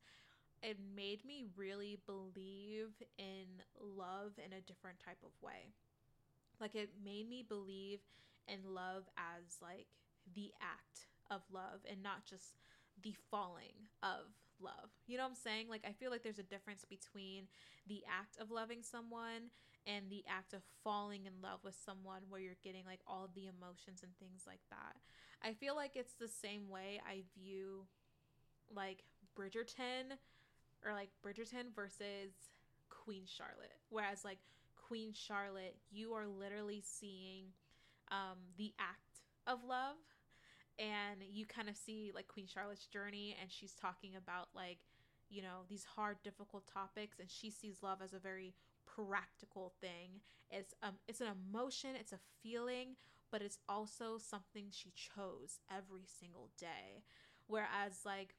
it 0.64 0.78
made 0.96 1.24
me 1.26 1.44
really 1.58 2.00
believe 2.06 2.90
in 3.18 3.62
love 3.78 4.32
in 4.38 4.54
a 4.54 4.62
different 4.62 4.98
type 5.00 5.20
of 5.24 5.32
way. 5.42 5.74
Like 6.62 6.76
it 6.76 6.92
made 7.04 7.30
me 7.30 7.44
believe 7.48 8.00
in 8.48 8.74
love 8.74 9.04
as 9.18 9.58
like 9.62 9.88
the 10.34 10.52
act 10.62 11.08
of 11.30 11.42
love 11.52 11.82
and 11.90 12.02
not 12.02 12.26
just 12.26 12.56
the 13.04 13.16
falling 13.30 13.90
of 14.02 14.32
love. 14.62 14.90
You 15.08 15.18
know 15.18 15.24
what 15.24 15.30
I'm 15.30 15.36
saying? 15.36 15.68
Like 15.70 15.86
I 15.88 15.92
feel 15.92 16.12
like 16.12 16.24
there's 16.24 16.40
a 16.40 16.44
difference 16.44 16.86
between 16.86 17.48
the 17.88 18.04
act 18.08 18.38
of 18.40 18.52
loving 18.52 18.84
someone 18.84 19.50
and 19.88 20.10
the 20.10 20.24
act 20.28 20.54
of 20.54 20.62
falling 20.84 21.26
in 21.26 21.34
love 21.42 21.60
with 21.64 21.76
someone 21.84 22.22
where 22.30 22.40
you're 22.40 22.62
getting 22.64 22.86
like 22.86 23.00
all 23.08 23.30
the 23.34 23.48
emotions 23.48 24.02
and 24.04 24.12
things 24.20 24.44
like 24.46 24.62
that. 24.70 24.96
I 25.44 25.54
feel 25.54 25.76
like 25.76 25.96
it's 25.96 26.14
the 26.14 26.28
same 26.28 26.70
way 26.70 27.02
I 27.08 27.24
view 27.40 27.86
like 28.74 29.04
Bridgerton 29.38 30.18
or 30.86 30.94
like 30.94 31.10
Bridgerton 31.26 31.74
versus 31.76 32.34
Queen 32.90 33.24
Charlotte. 33.26 33.80
Whereas 33.90 34.24
like 34.24 34.40
Queen 34.76 35.14
Charlotte, 35.14 35.76
you 35.92 36.14
are 36.14 36.28
literally 36.28 36.84
seeing 36.86 37.46
um, 38.12 38.38
the 38.58 38.74
act 38.78 39.24
of 39.48 39.60
love 39.68 39.96
and 40.82 41.22
you 41.32 41.46
kind 41.46 41.70
of 41.70 41.78
see 41.78 42.12
like 42.14 42.28
Queen 42.28 42.48
Charlotte's 42.48 42.88
journey 42.88 43.38
and 43.40 43.50
she's 43.50 43.74
talking 43.74 44.16
about 44.18 44.50
like 44.54 44.80
you 45.30 45.42
know 45.42 45.62
these 45.70 45.86
hard 45.86 46.18
difficult 46.24 46.68
topics 46.68 47.20
and 47.20 47.30
she 47.30 47.50
sees 47.50 47.78
love 47.82 48.00
as 48.04 48.14
a 48.14 48.20
very 48.20 48.54
practical 48.86 49.72
thing 49.80 50.20
it's 50.50 50.74
um 50.84 50.96
it's 51.08 51.22
an 51.22 51.28
emotion 51.28 51.92
it's 51.98 52.12
a 52.12 52.20
feeling 52.44 52.96
but 53.32 53.42
it's 53.42 53.58
also 53.68 54.18
something 54.18 54.68
she 54.70 54.92
chose 54.94 55.60
every 55.74 56.04
single 56.06 56.50
day. 56.60 57.04
Whereas, 57.48 58.02
like, 58.06 58.36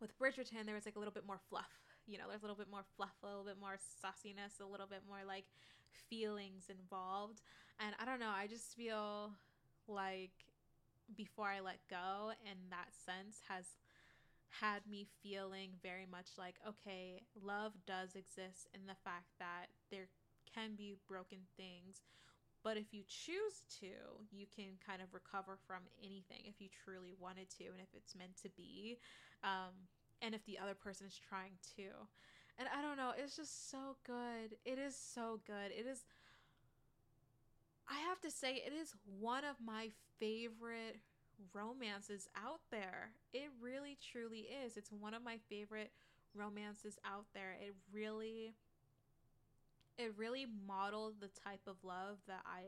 with 0.00 0.16
Bridgerton, 0.18 0.64
there 0.64 0.76
was 0.76 0.86
like 0.86 0.96
a 0.96 0.98
little 0.98 1.12
bit 1.12 1.26
more 1.26 1.40
fluff. 1.50 1.98
You 2.06 2.16
know, 2.16 2.24
there's 2.28 2.42
a 2.42 2.46
little 2.46 2.56
bit 2.56 2.70
more 2.70 2.84
fluff, 2.96 3.14
a 3.22 3.26
little 3.26 3.44
bit 3.44 3.58
more 3.60 3.76
sauciness, 3.76 4.60
a 4.60 4.64
little 4.64 4.86
bit 4.86 5.02
more 5.06 5.20
like 5.26 5.44
feelings 6.08 6.70
involved. 6.70 7.42
And 7.84 7.94
I 8.00 8.04
don't 8.04 8.20
know, 8.20 8.30
I 8.34 8.46
just 8.46 8.74
feel 8.74 9.32
like 9.86 10.32
before 11.16 11.48
I 11.48 11.60
let 11.60 11.78
go, 11.88 12.32
And 12.44 12.58
that 12.70 12.94
sense, 12.94 13.40
has 13.48 13.76
had 14.60 14.86
me 14.88 15.06
feeling 15.22 15.70
very 15.82 16.06
much 16.10 16.30
like, 16.38 16.56
okay, 16.66 17.22
love 17.40 17.72
does 17.86 18.14
exist 18.16 18.68
in 18.74 18.86
the 18.86 18.96
fact 19.04 19.26
that 19.38 19.66
there 19.90 20.08
can 20.54 20.74
be 20.76 20.96
broken 21.08 21.38
things 21.56 22.02
But 22.62 22.76
if 22.76 22.92
you 22.92 23.04
choose 23.08 23.64
to, 23.80 24.20
you 24.30 24.46
can 24.54 24.76
kind 24.84 25.00
of 25.00 25.14
recover 25.14 25.58
from 25.66 25.82
anything 26.04 26.42
if 26.44 26.60
you 26.60 26.68
truly 26.84 27.14
wanted 27.18 27.48
to 27.58 27.64
and 27.72 27.80
if 27.80 27.88
it's 27.94 28.14
meant 28.14 28.36
to 28.42 28.50
be. 28.50 28.98
Um, 29.42 29.88
and 30.20 30.34
if 30.34 30.44
the 30.44 30.58
other 30.58 30.74
person 30.74 31.06
is 31.06 31.18
trying 31.18 31.56
to. 31.76 31.88
And 32.58 32.68
I 32.76 32.82
don't 32.82 32.98
know, 32.98 33.12
it's 33.16 33.36
just 33.36 33.70
so 33.70 33.96
good. 34.06 34.56
It 34.64 34.78
is 34.78 34.96
so 34.96 35.40
good. 35.46 35.72
It 35.72 35.86
is, 35.86 36.04
I 37.90 37.98
have 38.08 38.20
to 38.20 38.30
say, 38.30 38.62
it 38.64 38.72
is 38.72 38.94
one 39.18 39.44
of 39.44 39.56
my 39.64 39.90
favorite 40.18 40.96
romances 41.52 42.28
out 42.36 42.60
there. 42.70 43.10
It 43.32 43.50
really, 43.60 43.98
truly 44.12 44.46
is. 44.64 44.76
It's 44.76 44.92
one 44.92 45.14
of 45.14 45.24
my 45.24 45.38
favorite 45.48 45.90
romances 46.34 46.98
out 47.04 47.26
there. 47.34 47.56
It 47.60 47.74
really 47.92 48.54
it 49.98 50.14
really 50.16 50.46
modeled 50.66 51.16
the 51.20 51.28
type 51.44 51.60
of 51.66 51.76
love 51.82 52.16
that 52.26 52.40
I 52.46 52.62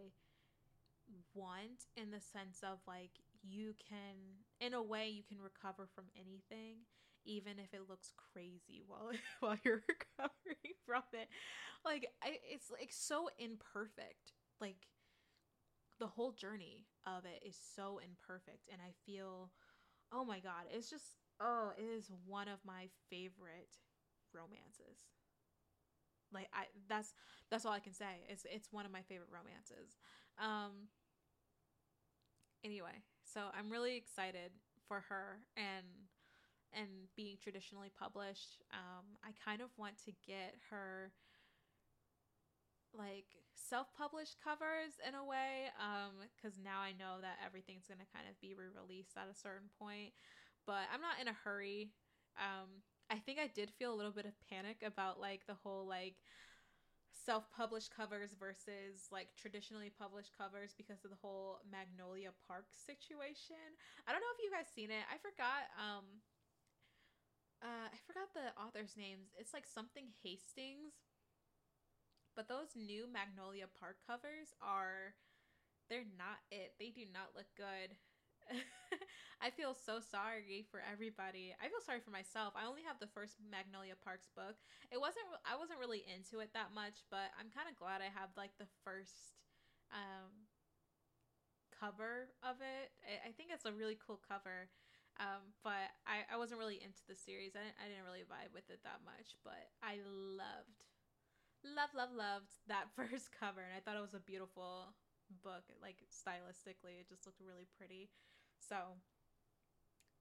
want 1.35 1.87
in 1.97 2.11
the 2.11 2.21
sense 2.21 2.61
of 2.63 2.79
like 2.87 3.11
you 3.43 3.75
can 3.89 4.17
in 4.61 4.75
a 4.75 4.83
way 4.83 5.09
you 5.09 5.23
can 5.23 5.39
recover 5.41 5.89
from 5.95 6.05
anything 6.15 6.77
even 7.25 7.53
if 7.59 7.73
it 7.73 7.89
looks 7.89 8.13
crazy 8.33 8.83
while 8.87 9.11
while 9.41 9.57
you're 9.65 9.83
recovering 9.89 10.77
from 10.87 11.03
it 11.13 11.29
like 11.85 12.07
I, 12.23 12.39
it's 12.51 12.71
like 12.71 12.91
so 12.93 13.29
imperfect 13.39 14.33
like 14.61 14.87
the 16.03 16.09
whole 16.09 16.33
journey 16.33 16.87
of 17.07 17.25
it 17.25 17.47
is 17.47 17.57
so 17.77 18.01
imperfect 18.03 18.67
and 18.73 18.81
i 18.83 18.91
feel 19.07 19.51
oh 20.13 20.25
my 20.25 20.41
god 20.41 20.67
it's 20.75 20.91
just 20.91 21.15
oh 21.41 21.71
it 21.79 21.83
is 21.83 22.11
one 22.27 22.49
of 22.49 22.59
my 22.67 22.89
favorite 23.09 23.79
romances 24.35 25.07
like 26.33 26.49
I 26.53 26.65
that's 26.89 27.15
that's 27.51 27.65
all 27.67 27.73
I 27.73 27.81
can 27.81 27.93
say. 27.93 28.25
It's 28.29 28.47
it's 28.51 28.73
one 28.73 28.87
of 28.87 28.93
my 28.93 29.03
favorite 29.03 29.29
romances. 29.31 29.99
Um 30.41 30.89
anyway, 32.65 33.05
so 33.25 33.41
I'm 33.57 33.71
really 33.71 33.97
excited 33.97 34.53
for 34.89 35.01
her 35.09 35.41
and 35.57 35.87
and 36.73 36.89
being 37.17 37.37
traditionally 37.43 37.91
published. 37.99 38.63
Um 38.73 39.05
I 39.23 39.31
kind 39.45 39.61
of 39.61 39.69
want 39.77 40.03
to 40.07 40.13
get 40.27 40.55
her 40.71 41.13
like 42.97 43.42
self-published 43.55 44.37
covers 44.43 45.01
in 45.07 45.15
a 45.15 45.25
way 45.25 45.71
um 45.81 46.25
cuz 46.41 46.59
now 46.59 46.81
I 46.81 46.93
know 46.93 47.21
that 47.21 47.39
everything's 47.45 47.87
going 47.87 48.01
to 48.01 48.13
kind 48.13 48.29
of 48.29 48.41
be 48.41 48.55
re-released 48.55 49.17
at 49.17 49.29
a 49.31 49.35
certain 49.35 49.69
point, 49.79 50.13
but 50.67 50.89
I'm 50.93 51.01
not 51.01 51.21
in 51.21 51.29
a 51.29 51.33
hurry. 51.33 51.93
Um 52.37 52.83
I 53.11 53.19
think 53.19 53.39
I 53.39 53.47
did 53.47 53.71
feel 53.71 53.93
a 53.93 53.99
little 53.99 54.13
bit 54.13 54.27
of 54.27 54.41
panic 54.49 54.83
about 54.83 55.21
like 55.21 55.47
the 55.47 55.55
whole 55.55 55.87
like 55.87 56.17
self-published 57.13 57.95
covers 57.95 58.35
versus 58.35 59.07
like 59.13 59.29
traditionally 59.37 59.91
published 59.91 60.33
covers 60.37 60.75
because 60.77 61.05
of 61.05 61.11
the 61.11 61.21
whole 61.21 61.61
Magnolia 61.71 62.33
Park 62.49 62.67
situation. 62.73 63.79
I 64.09 64.13
don't 64.13 64.21
know 64.21 64.35
if 64.35 64.43
you 64.43 64.51
guys 64.51 64.67
seen 64.75 64.91
it. 64.91 65.05
I 65.13 65.19
forgot 65.19 65.71
um 65.79 66.25
uh 67.63 67.89
I 67.93 67.97
forgot 68.07 68.33
the 68.35 68.51
author's 68.59 68.97
names. 68.97 69.31
It's 69.39 69.55
like 69.55 69.67
something 69.67 70.09
Hastings. 70.23 71.12
But 72.35 72.49
those 72.49 72.73
new 72.75 73.05
Magnolia 73.11 73.69
Park 73.69 74.01
covers 74.07 74.57
are 74.63 75.15
they're 75.89 76.09
not 76.17 76.41
it. 76.49 76.73
They 76.81 76.89
do 76.89 77.05
not 77.13 77.37
look 77.37 77.51
good. 77.57 77.93
I 79.45 79.51
feel 79.51 79.75
so 79.75 79.99
sorry 79.99 80.65
for 80.71 80.81
everybody. 80.81 81.55
I 81.59 81.67
feel 81.69 81.83
sorry 81.85 82.01
for 82.01 82.15
myself. 82.15 82.55
I 82.55 82.67
only 82.67 82.83
have 82.87 82.99
the 83.03 83.11
first 83.11 83.39
Magnolia 83.43 83.99
Parks 83.99 84.31
book. 84.33 84.57
It 84.89 84.99
wasn't 84.99 85.29
I 85.45 85.59
wasn't 85.59 85.83
really 85.83 86.07
into 86.09 86.41
it 86.41 86.55
that 86.55 86.73
much, 86.73 87.05
but 87.13 87.35
I'm 87.37 87.53
kind 87.53 87.69
of 87.69 87.77
glad 87.77 88.01
I 88.01 88.11
have 88.11 88.33
like 88.39 88.57
the 88.57 88.71
first 88.87 89.37
um 89.93 90.49
cover 91.83 92.31
of 92.47 92.63
it. 92.63 92.95
I, 93.03 93.35
think 93.35 93.51
it's 93.51 93.67
a 93.67 93.75
really 93.75 93.99
cool 93.99 94.23
cover. 94.23 94.71
Um, 95.19 95.51
but 95.67 95.91
I, 96.07 96.23
I 96.31 96.39
wasn't 96.39 96.63
really 96.63 96.79
into 96.79 97.03
the 97.11 97.19
series. 97.19 97.59
I 97.59 97.67
didn't, 97.67 97.79
I 97.83 97.87
didn't 97.91 98.07
really 98.07 98.25
vibe 98.25 98.55
with 98.55 98.71
it 98.71 98.81
that 98.87 99.03
much, 99.03 99.35
but 99.43 99.75
I 99.83 99.99
loved, 100.07 100.87
love, 101.65 101.95
love, 101.95 102.13
loved 102.15 102.53
that 102.69 102.91
first 102.99 103.31
cover. 103.33 103.63
And 103.63 103.75
I 103.75 103.81
thought 103.81 103.99
it 103.99 104.05
was 104.05 104.19
a 104.19 104.23
beautiful 104.23 104.95
book. 105.43 105.65
Like 105.81 106.03
stylistically, 106.11 107.01
it 107.01 107.09
just 107.09 107.27
looked 107.27 107.43
really 107.43 107.67
pretty. 107.79 108.11
So, 108.59 108.99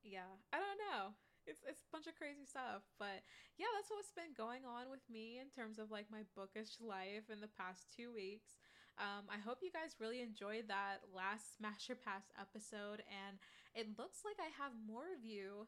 yeah, 0.02 0.30
I 0.54 0.58
don't 0.58 0.82
know. 0.82 1.18
It's 1.50 1.66
it's 1.66 1.82
a 1.82 1.90
bunch 1.90 2.06
of 2.06 2.14
crazy 2.14 2.46
stuff, 2.46 2.86
but 3.02 3.26
yeah, 3.58 3.70
that's 3.74 3.90
what's 3.90 4.14
been 4.14 4.38
going 4.38 4.62
on 4.62 4.94
with 4.94 5.02
me 5.10 5.42
in 5.42 5.50
terms 5.50 5.82
of 5.82 5.90
like 5.90 6.06
my 6.14 6.22
bookish 6.38 6.78
life 6.82 7.34
in 7.34 7.42
the 7.42 7.50
past 7.58 7.90
two 7.90 8.14
weeks. 8.14 8.62
Um, 9.02 9.26
I 9.26 9.42
hope 9.42 9.66
you 9.66 9.74
guys 9.74 9.98
really 9.98 10.22
enjoyed 10.22 10.70
that 10.70 11.02
last 11.10 11.50
Smash 11.58 11.90
or 11.90 11.98
Pass 11.98 12.30
episode, 12.38 13.02
and 13.10 13.42
it 13.74 13.98
looks 13.98 14.22
like 14.22 14.38
I 14.38 14.54
have 14.62 14.78
more 14.86 15.10
of 15.18 15.26
you 15.26 15.66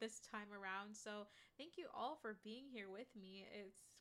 this 0.00 0.20
time 0.20 0.52
around. 0.52 0.92
So 0.92 1.32
thank 1.56 1.80
you 1.80 1.88
all 1.96 2.18
for 2.20 2.36
being 2.44 2.68
here 2.68 2.92
with 2.92 3.08
me. 3.16 3.48
It's 3.48 3.95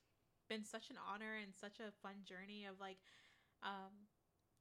been 0.48 0.64
such 0.64 0.89
an 0.89 0.98
honor 1.02 1.38
and 1.41 1.54
such 1.54 1.80
a 1.80 1.96
fun 2.02 2.24
journey 2.24 2.66
of 2.66 2.80
like 2.80 3.00
um, 3.64 4.10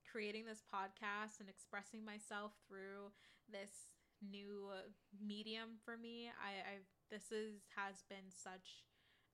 creating 0.09 0.47
this 0.47 0.63
podcast 0.63 1.41
and 1.41 1.49
expressing 1.49 2.05
myself 2.05 2.53
through 2.67 3.13
this 3.51 3.95
new 4.23 4.73
medium 5.21 5.77
for 5.85 5.97
me. 5.97 6.31
I, 6.41 6.53
I 6.63 6.75
this 7.11 7.29
is 7.31 7.67
has 7.77 8.03
been 8.09 8.33
such 8.33 8.85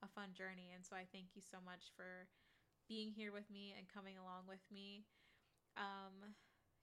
a 0.03 0.09
fun 0.09 0.33
journey, 0.35 0.73
and 0.75 0.83
so 0.83 0.97
I 0.97 1.07
thank 1.09 1.37
you 1.37 1.43
so 1.45 1.61
much 1.63 1.93
for 1.95 2.27
being 2.91 3.15
here 3.15 3.31
with 3.31 3.47
me 3.53 3.71
and 3.77 3.87
coming 3.87 4.19
along 4.19 4.51
with 4.51 4.65
me. 4.73 5.07
Um, 5.79 6.35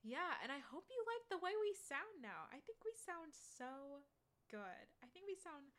yeah, 0.06 0.40
and 0.40 0.54
I 0.54 0.64
hope 0.64 0.88
you 0.88 1.02
like 1.04 1.28
the 1.28 1.44
way 1.44 1.52
we 1.60 1.76
sound 1.76 2.24
now. 2.24 2.48
I 2.48 2.64
think 2.64 2.80
we 2.88 2.96
sound 2.96 3.36
so 3.36 4.08
good. 4.48 4.88
I 5.04 5.12
think 5.12 5.28
we 5.28 5.36
sound 5.36 5.76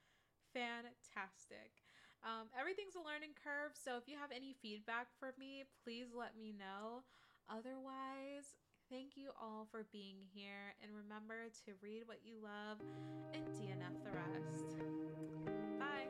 fantastic. 0.52 1.87
Um, 2.24 2.48
everything's 2.58 2.94
a 2.96 3.04
learning 3.04 3.38
curve, 3.38 3.72
so 3.72 3.96
if 3.96 4.08
you 4.08 4.16
have 4.18 4.30
any 4.34 4.54
feedback 4.60 5.06
for 5.18 5.32
me, 5.38 5.64
please 5.84 6.08
let 6.16 6.36
me 6.36 6.52
know. 6.52 7.02
Otherwise, 7.48 8.58
thank 8.90 9.16
you 9.16 9.30
all 9.40 9.66
for 9.70 9.86
being 9.92 10.16
here 10.34 10.74
and 10.82 10.90
remember 10.92 11.48
to 11.64 11.72
read 11.80 12.02
what 12.06 12.18
you 12.24 12.36
love 12.42 12.78
and 13.32 13.44
DNF 13.54 14.02
the 14.04 14.10
rest. 14.10 14.76
Bye. 15.78 16.08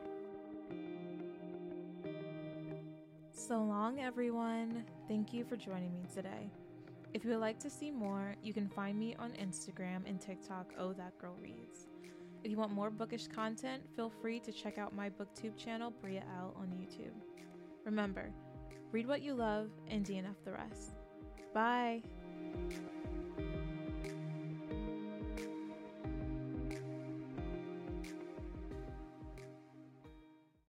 So 3.31 3.61
long, 3.61 3.99
everyone. 3.99 4.83
Thank 5.07 5.33
you 5.33 5.45
for 5.45 5.55
joining 5.55 5.93
me 5.93 6.05
today. 6.13 6.49
If 7.13 7.23
you 7.23 7.31
would 7.31 7.39
like 7.39 7.59
to 7.59 7.69
see 7.69 7.89
more, 7.89 8.35
you 8.43 8.53
can 8.53 8.67
find 8.67 8.97
me 8.97 9.15
on 9.17 9.31
Instagram 9.31 10.07
and 10.07 10.21
TikTok, 10.21 10.73
Oh 10.77 10.93
That 10.93 11.17
Girl 11.17 11.35
Reads. 11.41 11.88
If 12.43 12.51
you 12.51 12.57
want 12.57 12.71
more 12.71 12.89
bookish 12.89 13.27
content, 13.27 13.83
feel 13.95 14.09
free 14.09 14.39
to 14.41 14.51
check 14.51 14.77
out 14.77 14.95
my 14.95 15.09
booktube 15.09 15.57
channel, 15.57 15.91
Bria 16.01 16.23
L, 16.39 16.55
on 16.57 16.67
YouTube. 16.67 17.13
Remember, 17.85 18.31
read 18.91 19.07
what 19.07 19.21
you 19.21 19.33
love 19.33 19.69
and 19.89 20.05
DNF 20.05 20.35
the 20.45 20.53
rest. 20.53 20.91
Bye. 21.53 22.01